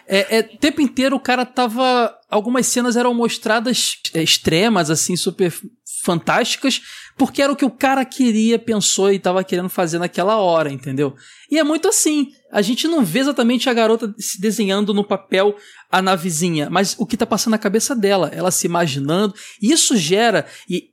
[0.08, 2.12] É, é, o tempo inteiro o cara tava.
[2.28, 5.52] Algumas cenas eram mostradas é, extremas, assim, super
[6.02, 6.80] fantásticas,
[7.16, 11.14] porque era o que o cara queria, pensou e tava querendo fazer naquela hora, entendeu?
[11.50, 12.28] E é muito assim.
[12.56, 15.54] A gente não vê exatamente a garota se desenhando no papel
[15.92, 19.34] a navezinha, mas o que tá passando na cabeça dela, ela se imaginando.
[19.60, 20.46] E isso gera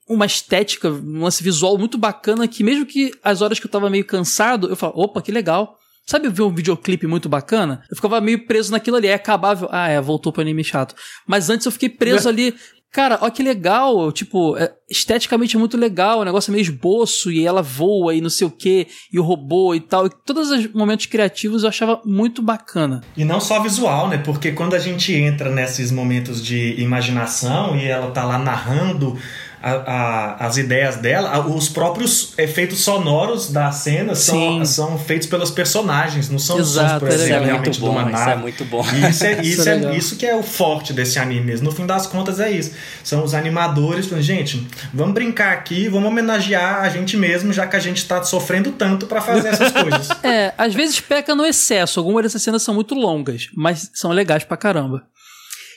[0.05, 3.89] uma estética, um lance visual muito bacana que mesmo que as horas que eu tava
[3.89, 5.77] meio cansado, eu falo, opa, que legal.
[6.05, 7.81] Sabe ver um videoclipe muito bacana?
[7.89, 9.07] Eu ficava meio preso naquilo ali.
[9.07, 9.69] É acabável.
[9.71, 10.93] Ah, é, voltou pro anime chato.
[11.25, 12.53] Mas antes eu fiquei preso ali
[12.93, 17.31] Cara, olha que legal, tipo, é, esteticamente é muito legal, o negócio é meio esboço
[17.31, 20.05] e ela voa e não sei o que, e o robô e tal.
[20.05, 23.01] E todos os momentos criativos eu achava muito bacana.
[23.17, 24.19] E não só visual, né?
[24.19, 29.17] Porque quando a gente entra nesses momentos de imaginação e ela tá lá narrando
[29.63, 35.49] a, a, as ideias dela, os próprios efeitos sonoros da cena são, são feitos pelos
[35.51, 38.85] personagens, não são Exato, sons, por exemplo, é realmente bom, Isso é muito bom.
[38.93, 41.65] E isso, é, isso, é, é isso que é o forte desse anime mesmo.
[41.65, 42.73] No fim das contas é isso.
[43.05, 47.77] São os animadores falando, gente, vamos brincar aqui, vamos homenagear a gente mesmo, já que
[47.77, 50.09] a gente tá sofrendo tanto para fazer essas coisas.
[50.23, 52.01] É, às vezes peca no excesso.
[52.01, 55.03] Algumas dessas cenas são muito longas, mas são legais pra caramba.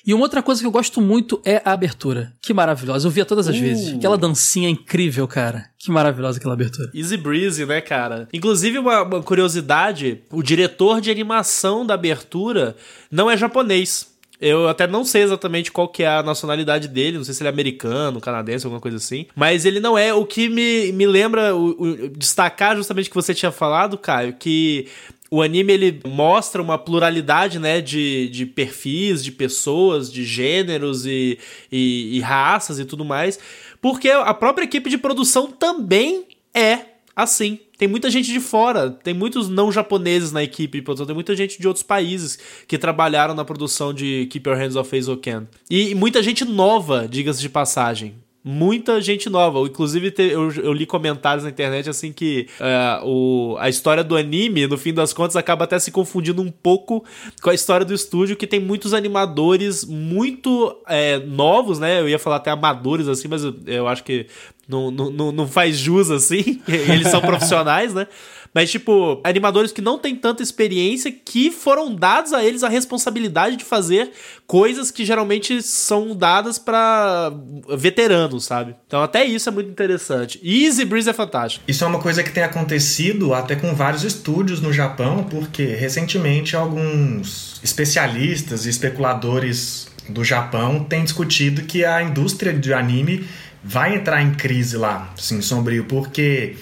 [0.06, 2.32] E uma outra coisa que eu gosto muito é a abertura.
[2.40, 3.08] Que maravilhosa.
[3.08, 3.60] Eu via todas as uh.
[3.60, 3.94] vezes.
[3.94, 5.68] Aquela dancinha incrível, cara.
[5.76, 6.90] Que maravilhosa aquela abertura.
[6.94, 8.28] Easy Breezy, né, cara?
[8.32, 12.76] Inclusive, uma, uma curiosidade: o diretor de animação da abertura
[13.10, 14.14] não é japonês.
[14.40, 17.48] Eu até não sei exatamente qual que é a nacionalidade dele, não sei se ele
[17.48, 19.26] é americano, canadense, alguma coisa assim.
[19.34, 20.12] Mas ele não é.
[20.12, 24.34] O que me, me lembra o, o, destacar justamente o que você tinha falado, Caio,
[24.34, 24.88] que
[25.30, 31.38] o anime ele mostra uma pluralidade né, de, de perfis, de pessoas, de gêneros e,
[31.70, 33.38] e, e raças e tudo mais,
[33.80, 36.80] porque a própria equipe de produção também é
[37.14, 37.58] assim.
[37.78, 41.36] Tem muita gente de fora, tem muitos não japoneses na equipe de produção, tem muita
[41.36, 45.46] gente de outros países que trabalharam na produção de Keep Your Hands Off Ace Can.
[45.68, 48.14] E muita gente nova, diga-se de passagem
[48.48, 49.58] muita gente nova.
[49.58, 54.78] Inclusive, eu, li comentários na internet assim que uh, o, a história do anime, no
[54.78, 57.04] fim das contas, acaba até se confundindo um pouco
[57.42, 62.00] com a história do estúdio, que tem muitos animadores muito é, novos, né?
[62.00, 64.28] Eu ia falar até amadores, assim, mas eu acho que
[64.68, 66.60] não, não, não faz jus assim.
[66.66, 68.06] Eles são profissionais, né?
[68.56, 73.56] Mas, tipo, animadores que não têm tanta experiência que foram dados a eles a responsabilidade
[73.56, 74.10] de fazer
[74.46, 77.30] coisas que geralmente são dadas para
[77.76, 78.74] veteranos, sabe?
[78.86, 80.40] Então, até isso é muito interessante.
[80.42, 81.66] Easy Breeze é fantástico.
[81.68, 86.56] Isso é uma coisa que tem acontecido até com vários estúdios no Japão, porque recentemente
[86.56, 93.26] alguns especialistas e especuladores do Japão têm discutido que a indústria de anime
[93.66, 96.56] vai entrar em crise lá, assim, sombrio, porque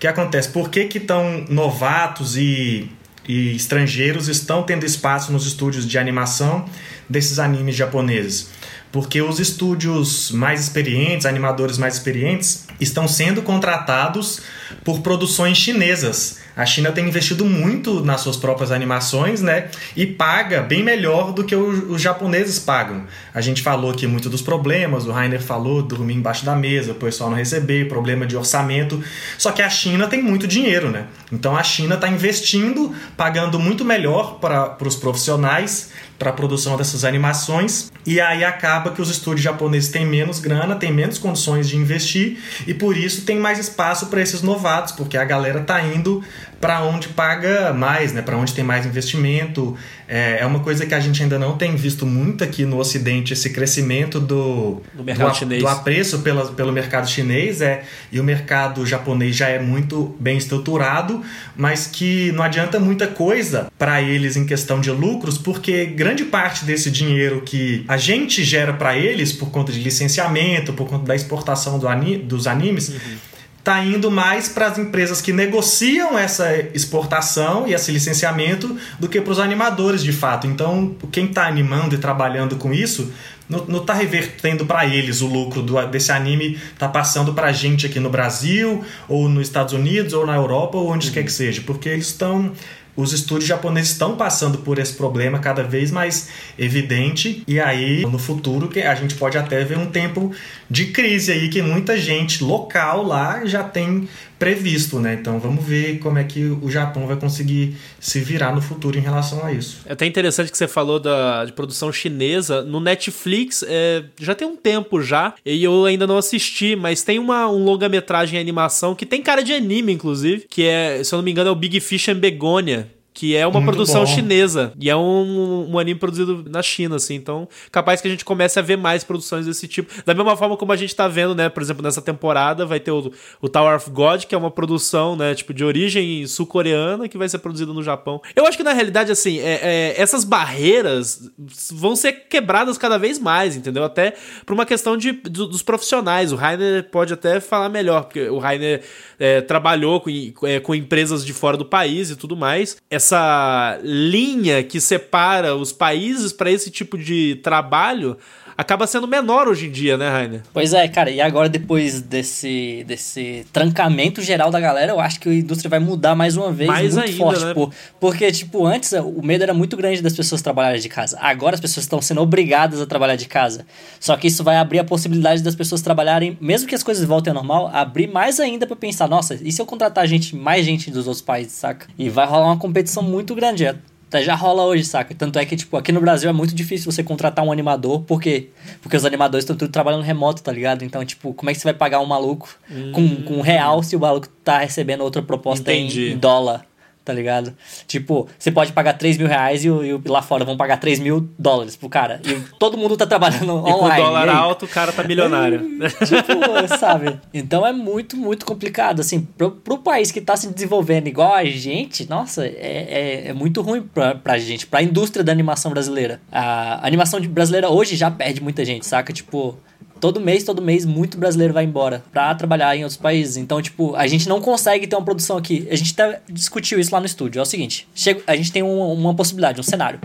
[0.00, 0.48] que acontece?
[0.48, 2.90] Por que que tão novatos e,
[3.28, 6.64] e estrangeiros estão tendo espaço nos estúdios de animação
[7.06, 8.48] desses animes japoneses?
[8.92, 14.40] Porque os estúdios mais experientes, animadores mais experientes, estão sendo contratados
[14.84, 16.40] por produções chinesas.
[16.56, 19.68] A China tem investido muito nas suas próprias animações, né?
[19.96, 23.04] E paga bem melhor do que os japoneses pagam.
[23.32, 26.96] A gente falou aqui muito dos problemas, o Rainer falou dormir embaixo da mesa, o
[26.96, 29.02] pessoal não receber, problema de orçamento.
[29.38, 31.06] Só que a China tem muito dinheiro, né?
[31.32, 37.02] Então a China está investindo, pagando muito melhor para os profissionais para a produção dessas
[37.02, 41.76] animações e aí acaba que os estúdios japoneses têm menos grana, têm menos condições de
[41.76, 46.24] investir e por isso tem mais espaço para esses novatos, porque a galera tá indo
[46.60, 48.22] para onde paga mais, né?
[48.22, 49.76] Para onde tem mais investimento.
[50.12, 53.32] É, é uma coisa que a gente ainda não tem visto muito aqui no Ocidente
[53.32, 55.62] esse crescimento do, do, mercado do, chinês.
[55.62, 60.36] do apreço pela, pelo mercado chinês é e o mercado japonês já é muito bem
[60.36, 61.22] estruturado,
[61.56, 66.64] mas que não adianta muita coisa para eles em questão de lucros, porque grande parte
[66.64, 71.14] desse dinheiro que a gente gera para eles por conta de licenciamento, por conta da
[71.14, 73.29] exportação do ani, dos animes uhum
[73.60, 79.20] está indo mais para as empresas que negociam essa exportação e esse licenciamento do que
[79.20, 80.46] para os animadores de fato.
[80.46, 83.12] Então, quem está animando e trabalhando com isso
[83.50, 87.84] não está revertendo para eles o lucro do, desse anime, está passando para a gente
[87.84, 91.14] aqui no Brasil, ou nos Estados Unidos, ou na Europa, ou onde uhum.
[91.14, 92.52] quer que seja, porque eles estão
[93.00, 96.28] os estúdios japoneses estão passando por esse problema cada vez mais
[96.58, 97.42] evidente.
[97.46, 100.32] E aí no futuro que a gente pode até ver um tempo
[100.68, 104.08] de crise aí que muita gente local lá já tem
[104.40, 105.18] previsto, né?
[105.20, 109.00] Então vamos ver como é que o Japão vai conseguir se virar no futuro em
[109.02, 109.82] relação a isso.
[109.84, 112.62] É até interessante que você falou da de produção chinesa.
[112.62, 117.18] No Netflix é, já tem um tempo já, e eu ainda não assisti, mas tem
[117.18, 121.18] uma, um longa-metragem em animação que tem cara de anime, inclusive, que é, se eu
[121.18, 124.06] não me engano, é o Big Fish and Begonia que é uma Muito produção bom.
[124.06, 124.72] chinesa.
[124.78, 127.14] E é um, um anime produzido na China, assim.
[127.14, 129.92] Então, capaz que a gente comece a ver mais produções desse tipo.
[130.04, 131.48] Da mesma forma como a gente tá vendo, né?
[131.48, 135.16] Por exemplo, nessa temporada vai ter o, o Tower of God, que é uma produção,
[135.16, 135.34] né?
[135.34, 138.22] Tipo, de origem sul-coreana, que vai ser produzida no Japão.
[138.34, 141.30] Eu acho que, na realidade, assim, é, é, essas barreiras
[141.72, 143.82] vão ser quebradas cada vez mais, entendeu?
[143.84, 144.14] Até
[144.46, 146.32] por uma questão de, dos profissionais.
[146.32, 148.82] O Rainer pode até falar melhor, porque o Rainer
[149.18, 150.10] é, trabalhou com,
[150.46, 152.76] é, com empresas de fora do país e tudo mais.
[153.00, 158.18] Essa linha que separa os países para esse tipo de trabalho
[158.60, 160.42] acaba sendo menor hoje em dia, né, Rainer?
[160.52, 165.28] Pois é, cara, e agora depois desse, desse trancamento geral da galera, eu acho que
[165.30, 167.54] a indústria vai mudar mais uma vez mais muito ainda, forte, né?
[167.54, 171.18] Por, porque, tipo, antes o medo era muito grande das pessoas trabalharem de casa.
[171.20, 173.64] Agora as pessoas estão sendo obrigadas a trabalhar de casa.
[173.98, 177.30] Só que isso vai abrir a possibilidade das pessoas trabalharem, mesmo que as coisas voltem
[177.30, 180.90] ao normal, abrir mais ainda para pensar, nossa, e se eu contratar gente, mais gente
[180.90, 181.86] dos outros países, saca?
[181.98, 183.66] E vai rolar uma competição muito grande.
[184.12, 185.14] É já rola hoje, saca?
[185.14, 188.20] Tanto é que, tipo, aqui no Brasil é muito difícil você contratar um animador, por
[188.20, 188.48] quê?
[188.82, 190.84] Porque os animadores estão tudo trabalhando remoto, tá ligado?
[190.84, 192.92] Então, tipo, como é que você vai pagar um maluco hum.
[192.92, 196.66] com, com um real se o maluco tá recebendo outra proposta em dólar?
[197.10, 197.52] Tá ligado?
[197.88, 201.28] Tipo, você pode pagar 3 mil reais e, e lá fora vão pagar 3 mil
[201.36, 202.20] dólares pro cara.
[202.24, 203.78] E todo mundo tá trabalhando e online.
[203.80, 205.58] Com o dólar alto, o cara tá milionário.
[206.06, 207.18] tipo, sabe?
[207.34, 209.00] Então é muito, muito complicado.
[209.00, 213.32] Assim, pro, pro país que tá se desenvolvendo igual a gente, nossa, é, é, é
[213.32, 216.20] muito ruim pra, pra gente, pra indústria da animação brasileira.
[216.30, 219.12] A animação brasileira hoje já perde muita gente, saca?
[219.12, 219.58] Tipo,
[220.00, 223.36] todo mês, todo mês, muito brasileiro vai embora pra trabalhar em outros países.
[223.36, 225.68] Então, tipo, a gente não consegue ter uma produção aqui.
[225.70, 227.38] A gente até discutiu isso lá no estúdio.
[227.38, 230.00] É o seguinte: chega, a gente tem um, uma possibilidade, um cenário.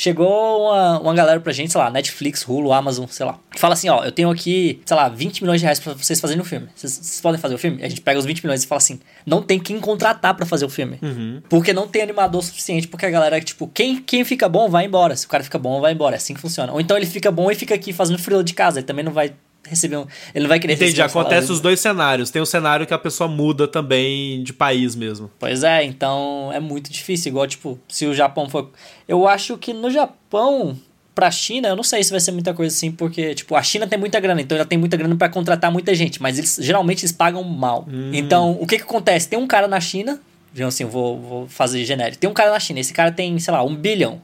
[0.00, 3.38] Chegou uma, uma galera pra gente, sei lá, Netflix, Hulu, Amazon, sei lá.
[3.52, 6.18] Que fala assim, ó, eu tenho aqui, sei lá, 20 milhões de reais pra vocês
[6.18, 6.68] fazerem o filme.
[6.74, 7.84] Vocês, vocês podem fazer o filme?
[7.84, 10.64] A gente pega os 20 milhões e fala assim, não tem quem contratar para fazer
[10.64, 10.98] o filme.
[11.02, 11.42] Uhum.
[11.50, 15.14] Porque não tem animador suficiente, porque a galera, tipo, quem, quem fica bom vai embora.
[15.14, 16.14] Se o cara fica bom, vai embora.
[16.14, 16.72] É assim que funciona.
[16.72, 18.78] Ou então ele fica bom e fica aqui fazendo frio de casa.
[18.78, 19.34] Ele também não vai
[19.70, 20.06] receber um.
[20.34, 22.30] Ele não vai querer Entendi, acontece os dois cenários.
[22.30, 25.30] Tem o cenário que a pessoa muda também de país mesmo.
[25.38, 27.30] Pois é, então é muito difícil.
[27.30, 28.70] Igual, tipo, se o Japão for.
[29.06, 30.76] Eu acho que no Japão,
[31.14, 33.86] pra China, eu não sei se vai ser muita coisa assim, porque, tipo, a China
[33.86, 37.04] tem muita grana, então ela tem muita grana para contratar muita gente, mas eles geralmente
[37.04, 37.86] eles pagam mal.
[37.88, 38.10] Hum.
[38.12, 39.28] Então, o que que acontece?
[39.28, 40.20] Tem um cara na China.
[40.52, 42.18] Digamos assim, vou, vou fazer genérico.
[42.18, 44.20] Tem um cara na China, esse cara tem, sei lá, um bilhão.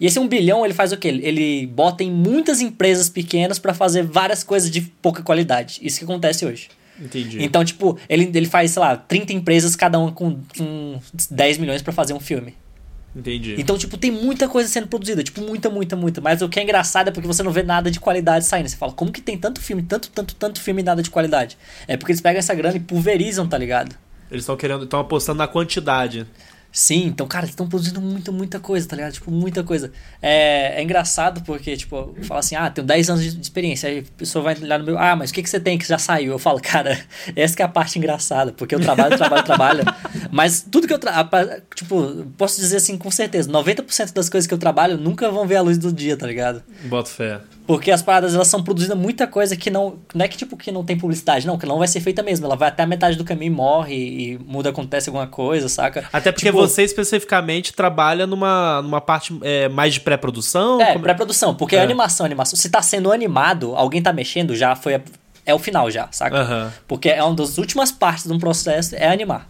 [0.00, 1.08] E esse 1 bilhão, ele faz o quê?
[1.08, 5.80] Ele bota em muitas empresas pequenas para fazer várias coisas de pouca qualidade.
[5.82, 6.68] Isso que acontece hoje.
[7.00, 7.42] Entendi.
[7.42, 11.82] Então, tipo, ele, ele faz, sei lá, 30 empresas, cada uma com, com 10 milhões
[11.82, 12.54] para fazer um filme.
[13.14, 13.56] Entendi.
[13.58, 16.20] Então, tipo, tem muita coisa sendo produzida, tipo, muita, muita, muita.
[16.20, 18.68] Mas o que é engraçado é porque você não vê nada de qualidade saindo.
[18.68, 21.56] Você fala, como que tem tanto filme, tanto, tanto, tanto filme e nada de qualidade?
[21.86, 23.96] É porque eles pegam essa grana e pulverizam, tá ligado?
[24.30, 26.26] Eles estão querendo, estão apostando na quantidade.
[26.78, 29.14] Sim, então, cara, eles estão produzindo muita, muita coisa, tá ligado?
[29.14, 29.90] Tipo, muita coisa.
[30.22, 33.88] É, é engraçado porque, tipo, fala assim, ah, tenho 10 anos de experiência.
[33.88, 35.84] Aí a pessoa vai lá no meu, ah, mas o que, que você tem que
[35.84, 36.30] já saiu?
[36.30, 36.96] Eu falo, cara,
[37.34, 39.84] essa é a parte engraçada, porque eu trabalho, trabalho, trabalho.
[40.30, 44.54] Mas tudo que eu trabalho, tipo, posso dizer assim com certeza, 90% das coisas que
[44.54, 46.62] eu trabalho nunca vão ver a luz do dia, tá ligado?
[46.84, 47.40] Boto fé.
[47.68, 49.98] Porque as paradas elas são produzindo muita coisa que não.
[50.14, 52.46] Não é que tipo que não tem publicidade, não, que não vai ser feita mesmo.
[52.46, 56.08] Ela vai até a metade do caminho e morre e muda, acontece alguma coisa, saca?
[56.10, 60.80] Até porque Tipo, você especificamente trabalha numa, numa parte é, mais de pré-produção.
[60.80, 61.80] É, Como- pré-produção, porque É.
[61.80, 62.56] é animação, animação.
[62.58, 64.98] Se tá sendo animado, alguém tá mexendo, já foi.
[65.44, 66.38] É o final já, saca?
[66.40, 66.72] Aham.
[66.88, 69.46] Porque é uma das últimas partes de um processo é animar.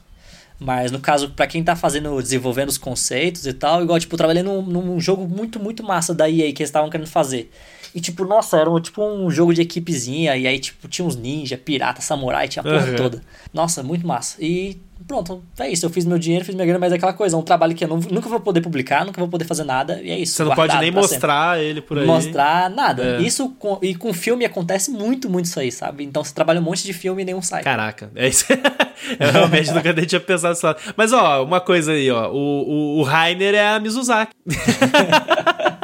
[0.61, 4.43] Mas no caso, pra quem tá fazendo, desenvolvendo os conceitos e tal, igual, tipo, trabalhei
[4.43, 7.51] num, num jogo muito, muito massa da EA que eles estavam querendo fazer.
[7.95, 11.17] E, tipo, nossa, era um, tipo um jogo de equipezinha, e aí, tipo, tinha uns
[11.17, 12.97] ninja, pirata, samurai, tinha a porra Uhum.
[12.97, 13.23] toda.
[13.53, 14.37] Nossa, muito massa.
[14.41, 14.77] E
[15.07, 15.87] pronto, é isso.
[15.87, 17.85] Eu fiz meu dinheiro, fiz minha grana, mas é aquela coisa, é um trabalho que
[17.85, 20.35] eu não- nunca vou poder publicar, nunca vou poder fazer nada, e é isso.
[20.35, 22.07] Você não pode nem pra sempre mostrar ele por aí.
[22.07, 23.19] mostrar nada.
[23.19, 23.23] É.
[23.23, 26.05] Isso com, e com filme acontece muito, muito isso aí, sabe?
[26.05, 27.63] Então você trabalha um monte de filme e nenhum sai.
[27.63, 28.45] Caraca, é isso.
[29.19, 30.93] eu realmente nunca nem tinha pensado nisso.
[30.97, 32.31] Mas, ó, uma coisa aí, ó.
[32.31, 34.33] O, o, o Rainer é a Mizuzaki.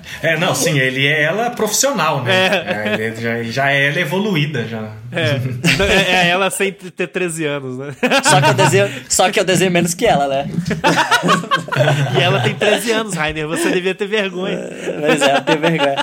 [0.22, 2.46] É, não, sim, ele é ela profissional, né?
[2.46, 4.90] É, ele já, já é ela evoluída, já.
[5.10, 5.40] É,
[6.26, 7.94] é ela sem ter 13 anos, né?
[8.22, 10.50] Só que eu desenho, só que eu desenho menos que ela, né?
[12.18, 13.48] E ela tem 13 anos, Rainer.
[13.48, 14.58] Você devia ter vergonha.
[15.00, 15.96] Mas é, eu tenho vergonha.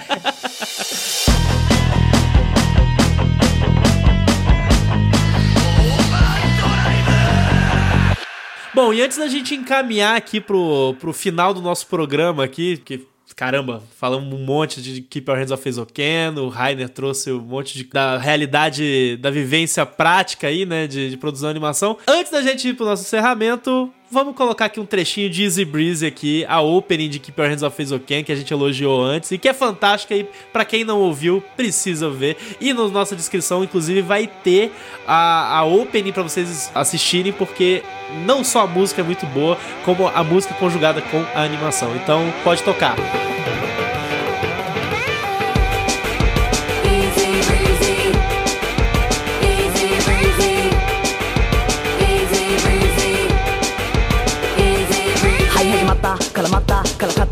[8.77, 13.07] Bom, e antes da gente encaminhar aqui pro, pro final do nosso programa aqui, que
[13.37, 17.77] caramba, falamos um monte de Keep Your Hands Off Ezoken, o Rainer trouxe um monte
[17.77, 21.99] de, da realidade, da vivência prática aí, né, de, de produção de animação.
[22.07, 26.05] Antes da gente ir pro nosso encerramento, vamos colocar aqui um trechinho de Easy Breeze
[26.05, 29.37] aqui, a opening de Keep Your Hands Off Ezoken, que a gente elogiou antes, e
[29.37, 32.37] que é fantástica e pra quem não ouviu, precisa ver.
[32.59, 34.71] E na nossa descrição, inclusive, vai ter
[35.05, 37.83] a, a opening pra vocês assistirem, porque
[38.25, 41.95] não só a música é muito boa, como a música conjugada com a animação.
[41.95, 42.95] Então, pode tocar.
[42.97, 43.86] Easy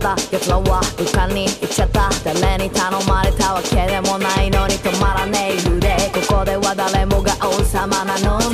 [0.06, 0.16] った。
[0.32, 2.10] 奴らは床に行っちゃった。
[2.24, 5.70] 誰に頼まれたわけでもないのに止まらねえ。
[5.70, 5.96] 腕
[6.28, 8.45] ここでは誰もが王様なのに。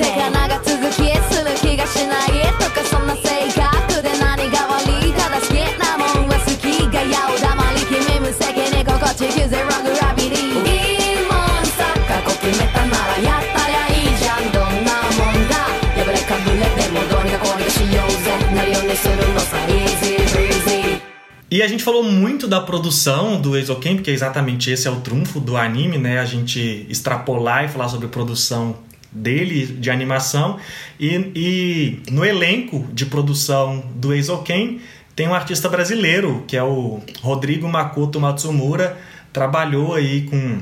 [21.51, 25.37] E a gente falou muito da produção do Eizouken, porque exatamente esse é o trunfo
[25.37, 26.17] do anime, né?
[26.19, 28.77] A gente extrapolar e falar sobre produção
[29.11, 30.57] dele de animação.
[30.97, 34.79] E, e no elenco de produção do Eizouken
[35.13, 38.97] tem um artista brasileiro, que é o Rodrigo Makoto Matsumura.
[39.33, 40.59] Trabalhou aí com.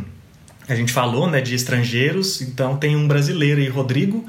[0.67, 4.25] A gente falou, né, de estrangeiros, então tem um brasileiro aí, Rodrigo,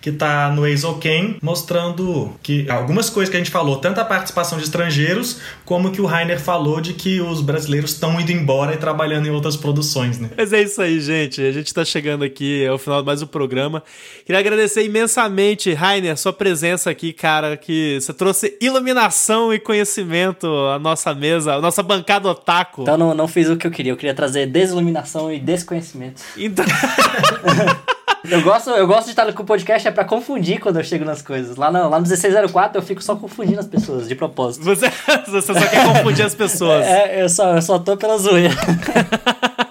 [0.00, 4.58] que tá no Eizouken, mostrando que algumas coisas que a gente falou, tanto a participação
[4.58, 8.76] de estrangeiros, como que o Rainer falou de que os brasileiros estão indo embora e
[8.76, 10.30] trabalhando em outras produções, né?
[10.36, 11.42] Mas é isso aí, gente.
[11.42, 13.82] A gente tá chegando aqui ao final de mais um programa.
[14.24, 20.78] Queria agradecer imensamente, Rainer, sua presença aqui, cara, que você trouxe iluminação e conhecimento à
[20.78, 22.82] nossa mesa, à nossa bancada otaku.
[22.82, 23.92] Então não, não fiz o que eu queria.
[23.92, 26.22] Eu queria trazer desiluminação e desconhecimento.
[26.36, 26.64] Então...
[28.28, 31.04] Eu gosto, eu gosto de estar com o podcast é pra confundir quando eu chego
[31.04, 31.56] nas coisas.
[31.56, 34.64] Lá no, lá no 1604 eu fico só confundindo as pessoas, de propósito.
[34.64, 34.90] Você,
[35.26, 36.84] você só quer confundir as pessoas.
[36.84, 38.54] É, eu só, eu só tô pela zoeira.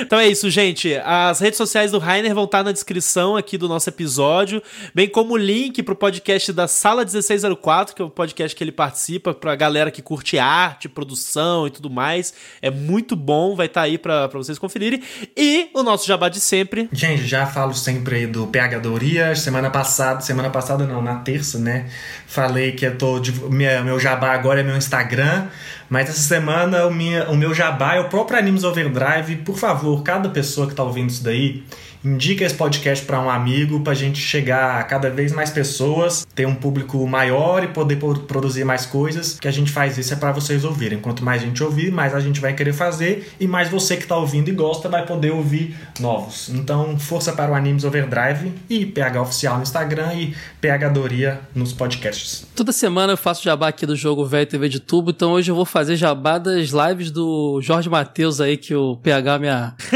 [0.00, 0.94] Então é isso, gente.
[1.04, 4.62] As redes sociais do Rainer vão estar na descrição aqui do nosso episódio,
[4.94, 8.72] bem como o link pro podcast da Sala 1604, que é o podcast que ele
[8.72, 12.32] participa, pra galera que curte arte, produção e tudo mais.
[12.62, 15.02] É muito bom, vai estar aí pra, pra vocês conferirem.
[15.36, 16.88] E o nosso jabá de sempre.
[16.92, 19.34] Gente, já falo sempre aí do PH Doria.
[19.34, 21.88] Semana passada, semana passada não, na terça, né?
[22.26, 23.20] Falei que eu tô.
[23.50, 25.48] Meu jabá agora é meu Instagram.
[25.90, 29.38] Mas essa semana o, minha, o meu jabá é o próprio Animes Overdrive.
[29.38, 31.64] Por favor, cada pessoa que tá ouvindo isso daí,
[32.04, 36.26] indica esse podcast para um amigo para a gente chegar a cada vez mais pessoas,
[36.34, 39.38] ter um público maior e poder po- produzir mais coisas.
[39.38, 40.98] Que a gente faz isso é para vocês ouvirem.
[40.98, 44.16] Quanto mais gente ouvir, mais a gente vai querer fazer e mais você que está
[44.16, 46.48] ouvindo e gosta vai poder ouvir novos.
[46.50, 51.72] Então, força para o Animes Overdrive e PH Oficial no Instagram e PH Doria nos
[51.72, 52.46] podcasts.
[52.54, 55.54] Toda semana eu faço jabá aqui do jogo Velho TV de Tubo, então hoje eu
[55.54, 59.48] vou fazer jabá das lives do Jorge Matheus aí que o PH me,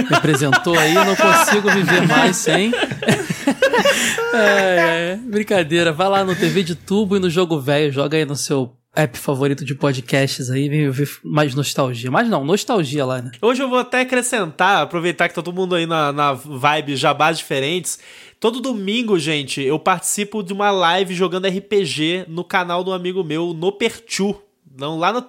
[0.03, 2.73] me apresentou aí, eu não consigo viver mais sem.
[4.35, 8.25] é, é, brincadeira, vai lá no TV de Tubo e no Jogo Velho, joga aí
[8.25, 12.11] no seu app favorito de podcasts aí, vem ver mais nostalgia.
[12.11, 13.33] Mas não, nostalgia lá, né?
[13.43, 17.39] Hoje eu vou até acrescentar, aproveitar que tá todo mundo aí na, na vibe jabás
[17.39, 17.99] diferentes.
[18.39, 23.55] Todo domingo, gente, eu participo de uma live jogando RPG no canal do amigo meu,
[23.55, 24.37] No Perchu.
[24.77, 25.23] Não, lá na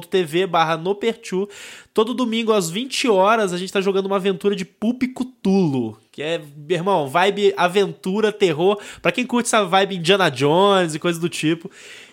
[0.00, 1.48] twitch.tv barra Noperchu.
[1.92, 5.98] Todo domingo, às 20 horas, a gente tá jogando uma aventura de Pup Cthulhu.
[6.10, 8.78] Que é, meu irmão, vibe aventura, terror.
[9.00, 11.70] Pra quem curte essa vibe Indiana Jones e coisa do tipo.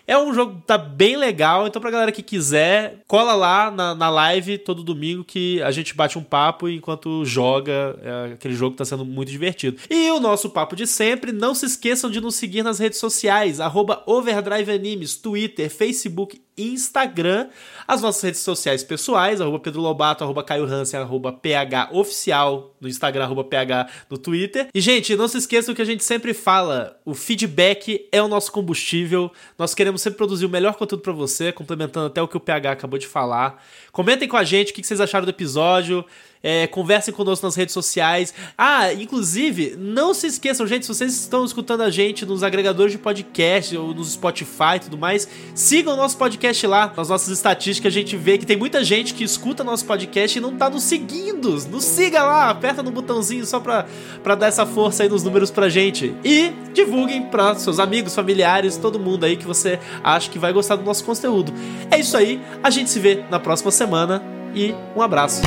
[0.09, 3.93] É um jogo que tá bem legal, então pra galera que quiser, cola lá na,
[3.93, 7.95] na live todo domingo que a gente bate um papo enquanto joga.
[8.01, 9.77] É, aquele jogo tá sendo muito divertido.
[9.87, 13.59] E o nosso papo de sempre, não se esqueçam de nos seguir nas redes sociais,
[13.59, 17.47] arroba Overdrive Animes, Twitter, Facebook Instagram.
[17.87, 22.87] As nossas redes sociais pessoais, arroba Pedro Lobato, arroba Caio Hansen, arroba PH Oficial no
[22.87, 24.67] Instagram, arroba PH no Twitter.
[24.73, 28.51] E, gente, não se esqueçam que a gente sempre fala, o feedback é o nosso
[28.51, 29.31] combustível.
[29.57, 32.71] Nós queremos sempre produzir o melhor conteúdo pra você, complementando até o que o PH
[32.71, 33.63] acabou de falar.
[33.99, 36.05] Comentem com a gente o que vocês acharam do episódio.
[36.41, 38.33] É, conversem conosco nas redes sociais.
[38.57, 42.97] Ah, inclusive, não se esqueçam, gente, se vocês estão escutando a gente nos agregadores de
[42.97, 46.93] podcast ou nos Spotify e tudo mais, sigam o nosso podcast lá.
[46.95, 50.41] Nas nossas estatísticas a gente vê que tem muita gente que escuta nosso podcast e
[50.41, 51.51] não tá nos seguindo.
[51.67, 53.85] Nos siga lá, aperta no botãozinho só pra,
[54.23, 56.15] pra dar essa força aí nos números pra gente.
[56.23, 60.77] E divulguem pra seus amigos, familiares, todo mundo aí que você acha que vai gostar
[60.77, 61.53] do nosso conteúdo.
[61.91, 64.21] É isso aí, a gente se vê na próxima semana
[64.53, 65.41] e um abraço.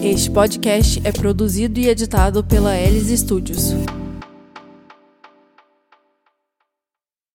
[0.00, 3.74] Este podcast é produzido e editado pela Elis Studios.